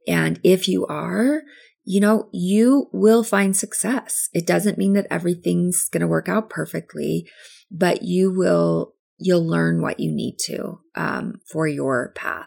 And 0.07 0.39
if 0.45 0.69
you 0.69 0.87
are, 0.87 1.43
you 1.85 2.01
know, 2.01 2.29
you 2.33 2.89
will 2.93 3.25
find 3.25 3.57
success. 3.57 4.29
It 4.33 4.47
doesn't 4.47 4.79
mean 4.79 4.93
that 4.95 5.07
everything's 5.11 5.89
going 5.89 6.01
to 6.01 6.07
work 6.07 6.29
out 6.29 6.49
perfectly, 6.49 7.29
but 7.71 8.03
you 8.03 8.33
will, 8.33 8.95
you'll 9.19 9.47
learn 9.47 9.83
what 9.83 10.01
you 10.01 10.13
need 10.13 10.37
to 10.47 10.81
um, 10.95 11.41
for 11.47 11.67
your 11.67 12.13
path. 12.15 12.47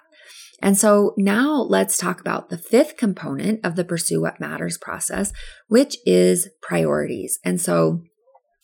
And 0.62 0.78
so 0.78 1.14
now 1.18 1.62
let's 1.62 1.98
talk 1.98 2.22
about 2.22 2.50
the 2.50 2.58
fifth 2.58 2.98
component 2.98 3.64
of 3.66 3.76
the 3.76 3.84
Pursue 3.84 4.22
What 4.22 4.40
Matters 4.40 4.78
process, 4.78 5.34
which 5.68 5.98
is 6.06 6.50
priorities. 6.62 7.40
And 7.44 7.60
so 7.60 8.02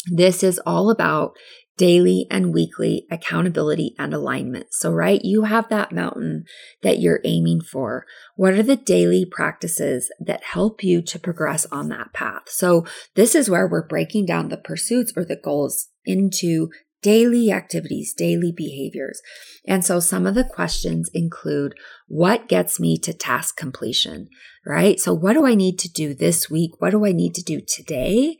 this 0.10 0.42
is 0.42 0.60
all 0.66 0.90
about 0.90 1.34
daily 1.82 2.28
and 2.30 2.54
weekly 2.54 3.08
accountability 3.10 3.96
and 3.98 4.13
alignment. 4.13 4.67
So, 4.70 4.91
right, 4.91 5.20
you 5.24 5.46
have 5.46 5.67
that 5.70 5.91
mountain 5.91 6.44
that 6.84 7.00
you're 7.00 7.22
aiming 7.24 7.62
for. 7.62 8.06
What 8.36 8.54
are 8.54 8.62
the 8.62 8.76
daily 8.76 9.26
practices 9.26 10.12
that 10.20 10.44
help 10.44 10.84
you 10.84 11.02
to 11.02 11.17
progress 11.17 11.65
on 11.72 11.89
that 11.89 12.13
path? 12.13 12.44
So, 12.50 12.86
this 13.15 13.34
is 13.34 13.50
where 13.50 13.67
we're 13.67 13.88
breaking 13.88 14.28
down 14.28 14.50
the 14.50 14.58
pursuits 14.58 15.12
or 15.17 15.26
the 15.26 15.36
goals 15.36 15.88
into 16.06 16.70
daily 17.02 17.52
activities, 17.52 18.13
daily 18.13 18.54
behaviors. 18.56 19.20
And 19.65 19.84
so 19.84 20.00
some 20.00 20.28
of 20.28 20.36
the 20.36 20.44
questions 20.44 21.10
include 21.15 21.74
what 22.08 22.48
gets 22.48 22.80
me 22.80 23.00
to 23.00 23.12
task 23.12 23.58
completion, 23.58 24.30
right? 24.67 25.00
So 25.00 25.15
what 25.15 25.34
do 25.34 25.48
I 25.48 25.56
need 25.56 25.80
to 25.80 25.91
do 25.91 26.13
this 26.13 26.48
week? 26.48 26.74
What 26.78 26.91
do 26.91 27.08
I 27.08 27.12
need 27.12 27.34
to 27.34 27.41
do 27.41 27.60
today? 27.60 28.38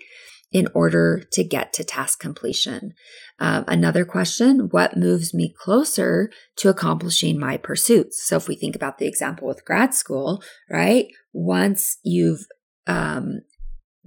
In 0.52 0.68
order 0.74 1.24
to 1.32 1.44
get 1.44 1.74
to 1.74 1.84
task 1.84 2.20
completion. 2.20 2.94
Um, 3.40 3.64
another 3.68 4.06
question 4.06 4.68
What 4.72 4.98
moves 4.98 5.34
me 5.34 5.54
closer 5.58 6.30
to 6.58 6.70
accomplishing 6.70 7.40
my 7.40 7.58
pursuits? 7.58 8.24
So, 8.24 8.38
if 8.38 8.48
we 8.48 8.56
think 8.56 8.76
about 8.76 8.98
the 8.98 9.08
example 9.08 9.48
with 9.48 9.66
grad 9.66 9.94
school, 9.94 10.44
right? 10.70 11.08
Once 11.34 11.98
you've 12.04 12.46
um, 12.88 13.42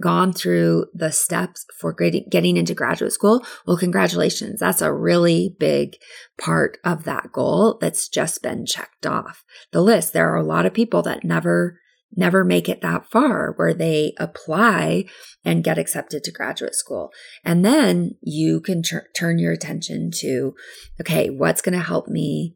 gone 0.01 0.33
through 0.33 0.85
the 0.93 1.11
steps 1.11 1.65
for 1.79 1.93
getting 1.93 2.57
into 2.57 2.73
graduate 2.73 3.13
school, 3.13 3.45
well, 3.65 3.77
congratulations. 3.77 4.59
That's 4.59 4.81
a 4.81 4.93
really 4.93 5.55
big 5.59 5.95
part 6.39 6.77
of 6.83 7.05
that 7.05 7.31
goal 7.31 7.77
that's 7.79 8.07
just 8.07 8.43
been 8.43 8.65
checked 8.65 9.05
off 9.05 9.43
the 9.71 9.81
list. 9.81 10.13
There 10.13 10.29
are 10.31 10.37
a 10.37 10.43
lot 10.43 10.65
of 10.65 10.73
people 10.73 11.01
that 11.03 11.23
never 11.23 11.79
never 12.15 12.43
make 12.43 12.69
it 12.69 12.81
that 12.81 13.09
far 13.09 13.53
where 13.55 13.73
they 13.73 14.13
apply 14.17 15.05
and 15.43 15.63
get 15.63 15.77
accepted 15.77 16.23
to 16.23 16.31
graduate 16.31 16.75
school. 16.75 17.11
And 17.43 17.63
then 17.63 18.15
you 18.21 18.61
can 18.61 18.81
tr- 18.81 18.99
turn 19.17 19.39
your 19.39 19.51
attention 19.51 20.11
to, 20.19 20.55
okay, 21.01 21.29
what's 21.29 21.61
going 21.61 21.77
to 21.77 21.83
help 21.83 22.07
me 22.07 22.55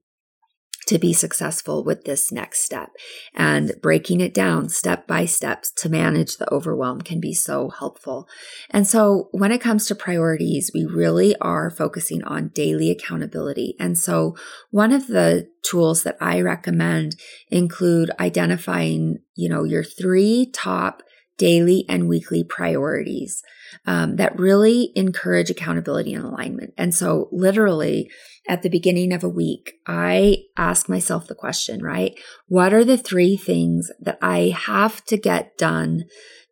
to 0.90 0.98
be 0.98 1.14
successful 1.14 1.84
with 1.84 2.04
this 2.04 2.32
next 2.32 2.64
step. 2.64 2.90
And 3.36 3.74
breaking 3.80 4.22
it 4.22 4.34
down 4.34 4.70
step 4.70 5.06
by 5.06 5.26
steps 5.26 5.72
to 5.78 5.90
manage 5.90 6.38
the 6.38 6.52
overwhelm 6.52 7.02
can 7.02 7.20
be 7.20 7.34
so 7.34 7.70
helpful. 7.70 8.28
And 8.72 8.88
so 8.88 9.30
when 9.32 9.52
it 9.52 9.62
comes 9.62 9.86
to 9.86 9.96
priorities, 9.96 10.72
we 10.74 10.86
really 10.86 11.36
are 11.38 11.70
focusing 11.70 12.24
on 12.24 12.50
daily 12.50 12.90
accountability. 12.90 13.76
And 13.80 14.00
so 14.00 14.36
one 14.72 14.92
of 14.92 15.06
the 15.06 15.48
tools 15.62 16.02
that 16.04 16.18
I 16.20 16.42
recommend 16.42 17.16
include 17.50 18.10
identifying, 18.20 19.20
you 19.36 19.48
know, 19.48 19.64
your 19.64 19.84
three 19.84 20.50
top 20.52 21.04
daily 21.38 21.86
and 21.88 22.10
weekly 22.10 22.44
priorities 22.44 23.44
um, 23.86 24.16
that 24.18 24.40
really 24.40 24.92
encourage 24.96 25.50
accountability 25.50 26.14
and 26.14 26.26
alignment. 26.26 26.74
And 26.78 26.94
so, 26.94 27.28
literally, 27.32 28.10
at 28.48 28.64
the 28.64 28.70
beginning 28.70 29.14
of 29.14 29.24
a 29.24 29.30
week, 29.30 29.74
I 29.86 30.46
ask 30.58 30.90
myself 30.90 31.28
the 31.28 31.36
question, 31.36 31.84
right? 31.84 32.18
What 32.48 32.74
are 32.74 32.84
the 32.84 32.98
three 32.98 33.38
things 33.38 33.92
that 34.00 34.18
I 34.22 34.56
have 34.56 35.06
to 35.06 35.18
get 35.18 35.58
done 35.58 36.06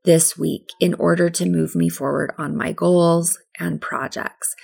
this 0.03 0.37
week 0.37 0.69
in 0.79 0.93
order 0.93 1.29
to 1.29 1.45
move 1.45 1.75
me 1.75 1.89
forward 1.89 2.33
on 2.37 2.55
my 2.55 2.71
goals 2.71 3.37
and 3.59 3.81
projects? 3.81 4.55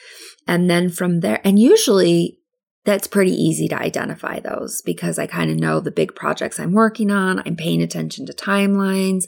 And 0.47 0.69
then 0.69 0.89
from 0.89 1.21
there, 1.21 1.41
and 1.43 1.57
usually 1.57 2.39
that's 2.85 3.07
pretty 3.07 3.31
easy 3.31 3.67
to 3.69 3.81
identify 3.81 4.39
those 4.39 4.81
because 4.81 5.17
I 5.17 5.25
kind 5.25 5.49
of 5.49 5.57
know 5.57 5.79
the 5.79 5.91
big 5.91 6.15
projects 6.15 6.59
I'm 6.59 6.73
working 6.73 7.11
on. 7.11 7.41
I'm 7.45 7.55
paying 7.55 7.81
attention 7.81 8.25
to 8.25 8.33
timelines, 8.33 9.23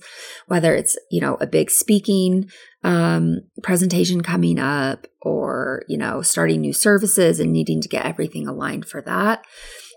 whether 0.47 0.75
it's, 0.75 0.97
you 1.09 1.21
know, 1.21 1.37
a 1.39 1.47
big 1.47 1.71
speaking 1.71 2.49
um, 2.85 3.39
presentation 3.63 4.21
coming 4.21 4.59
up 4.59 5.07
or, 5.23 5.83
you 5.89 5.97
know, 5.97 6.21
starting 6.21 6.61
new 6.61 6.71
services 6.71 7.39
and 7.39 7.51
needing 7.51 7.81
to 7.81 7.89
get 7.89 8.05
everything 8.05 8.47
aligned 8.47 8.85
for 8.85 9.01
that. 9.01 9.43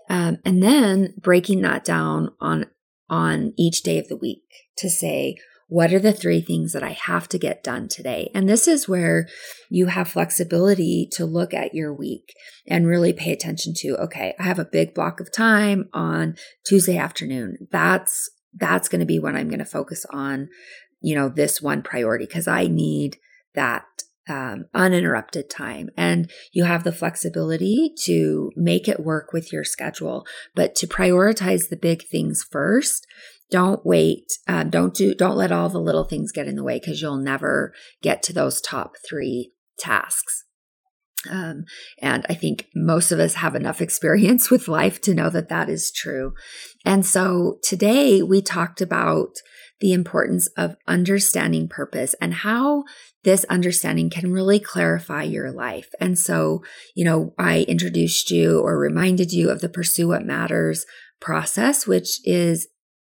Um, 0.09 0.39
and 0.43 0.63
then 0.63 1.13
breaking 1.21 1.61
that 1.61 1.85
down 1.85 2.31
on 2.41 2.65
on 3.07 3.53
each 3.57 3.83
day 3.83 3.99
of 3.99 4.07
the 4.07 4.17
week 4.17 4.43
to 4.77 4.89
say, 4.89 5.35
what 5.67 5.93
are 5.93 5.99
the 5.99 6.13
three 6.13 6.41
things 6.41 6.73
that 6.73 6.81
I 6.81 6.91
have 6.91 7.27
to 7.29 7.37
get 7.37 7.63
done 7.63 7.87
today? 7.87 8.31
And 8.33 8.49
this 8.49 8.67
is 8.67 8.89
where 8.89 9.27
you 9.69 9.85
have 9.85 10.07
flexibility 10.07 11.07
to 11.13 11.25
look 11.25 11.53
at 11.53 11.75
your 11.75 11.93
week 11.93 12.33
and 12.67 12.87
really 12.87 13.13
pay 13.13 13.31
attention 13.31 13.73
to, 13.77 13.95
okay, 13.97 14.33
I 14.39 14.43
have 14.43 14.57
a 14.57 14.65
big 14.65 14.95
block 14.95 15.19
of 15.19 15.31
time 15.31 15.89
on 15.93 16.35
Tuesday 16.65 16.97
afternoon. 16.97 17.67
That's, 17.71 18.31
that's 18.55 18.89
going 18.89 19.01
to 19.01 19.05
be 19.05 19.19
when 19.19 19.35
I'm 19.35 19.47
going 19.47 19.59
to 19.59 19.65
focus 19.65 20.07
on, 20.11 20.49
you 21.01 21.15
know, 21.15 21.29
this 21.29 21.61
one 21.61 21.81
priority 21.81 22.25
because 22.25 22.47
I 22.47 22.67
need 22.67 23.17
that 23.55 23.85
um, 24.27 24.65
uninterrupted 24.75 25.49
time. 25.49 25.89
And 25.97 26.29
you 26.51 26.65
have 26.65 26.83
the 26.83 26.91
flexibility 26.91 27.91
to 28.03 28.51
make 28.55 28.87
it 28.87 28.99
work 28.99 29.33
with 29.33 29.51
your 29.51 29.63
schedule, 29.63 30.25
but 30.55 30.75
to 30.75 30.87
prioritize 30.87 31.69
the 31.69 31.77
big 31.77 32.03
things 32.03 32.45
first 32.49 33.07
don't 33.49 33.83
wait. 33.85 34.31
Uh, 34.47 34.63
don't 34.63 34.93
do. 34.93 35.15
Don't 35.15 35.37
let 35.37 35.51
all 35.51 35.69
the 35.69 35.79
little 35.79 36.03
things 36.03 36.31
get 36.31 36.47
in 36.47 36.55
the 36.55 36.63
way 36.63 36.79
because 36.79 37.01
you'll 37.01 37.17
never 37.17 37.73
get 38.01 38.21
to 38.23 38.33
those 38.33 38.61
top 38.61 38.93
three 39.07 39.53
tasks. 39.77 40.45
Um, 41.29 41.65
and 42.01 42.25
I 42.29 42.33
think 42.33 42.67
most 42.75 43.11
of 43.11 43.19
us 43.19 43.35
have 43.35 43.55
enough 43.55 43.81
experience 43.81 44.51
with 44.51 44.67
life 44.67 45.01
to 45.01 45.15
know 45.15 45.29
that 45.29 45.49
that 45.49 45.69
is 45.69 45.91
true. 45.91 46.33
And 46.85 47.05
so 47.05 47.57
today 47.63 48.21
we 48.21 48.41
talked 48.41 48.81
about 48.81 49.35
the 49.79 49.93
importance 49.93 50.47
of 50.57 50.75
understanding 50.87 51.67
purpose 51.67 52.13
and 52.21 52.33
how 52.33 52.83
this 53.23 53.45
understanding 53.45 54.09
can 54.09 54.31
really 54.31 54.59
clarify 54.59 55.23
your 55.23 55.51
life. 55.51 55.89
And 55.99 56.17
so, 56.17 56.63
you 56.95 57.05
know, 57.05 57.33
I 57.37 57.61
introduced 57.61 58.31
you 58.31 58.59
or 58.59 58.77
reminded 58.77 59.31
you 59.31 59.49
of 59.49 59.61
the 59.61 59.69
Pursue 59.69 60.09
What 60.09 60.25
Matters 60.25 60.85
process, 61.19 61.87
which 61.87 62.19
is 62.25 62.67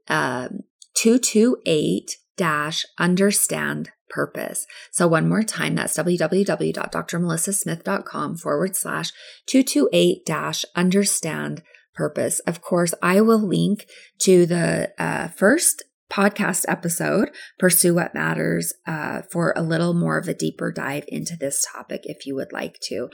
um, 0.09 0.61
228 0.94 2.16
dash 2.37 2.85
understand 2.99 3.90
purpose. 4.08 4.66
So 4.90 5.06
one 5.08 5.28
more 5.28 5.42
time, 5.42 5.74
that's 5.74 5.96
www.drmelissasmith.com 5.96 8.36
forward 8.36 8.76
slash 8.76 9.12
228 9.46 10.26
dash 10.26 10.64
understand 10.74 11.62
purpose. 11.94 12.40
Of 12.40 12.60
course, 12.60 12.92
I 13.02 13.20
will 13.20 13.38
link 13.38 13.86
to 14.20 14.46
the 14.46 14.92
uh, 14.98 15.28
first 15.28 15.84
podcast 16.14 16.64
episode, 16.68 17.30
Pursue 17.58 17.94
What 17.94 18.14
Matters, 18.14 18.72
uh, 18.86 19.22
for 19.32 19.52
a 19.56 19.62
little 19.62 19.94
more 19.94 20.18
of 20.18 20.28
a 20.28 20.34
deeper 20.34 20.70
dive 20.70 21.04
into 21.08 21.36
this 21.36 21.64
topic 21.72 22.02
if 22.04 22.26
you 22.26 22.34
would 22.34 22.52
like 22.52 22.78
to 22.88 23.08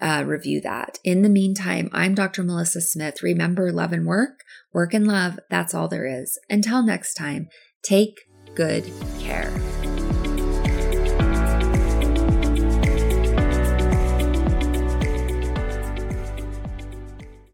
uh, 0.00 0.24
review 0.26 0.60
that. 0.62 0.98
In 1.04 1.22
the 1.22 1.28
meantime, 1.28 1.90
I'm 1.92 2.14
Dr. 2.14 2.42
Melissa 2.42 2.80
Smith. 2.80 3.22
Remember, 3.22 3.72
love 3.72 3.92
and 3.92 4.06
work, 4.06 4.40
work 4.72 4.94
and 4.94 5.06
love, 5.06 5.38
that's 5.50 5.74
all 5.74 5.88
there 5.88 6.06
is. 6.06 6.38
Until 6.48 6.82
next 6.82 7.14
time, 7.14 7.48
take 7.82 8.20
good 8.54 8.90
care. 9.18 9.52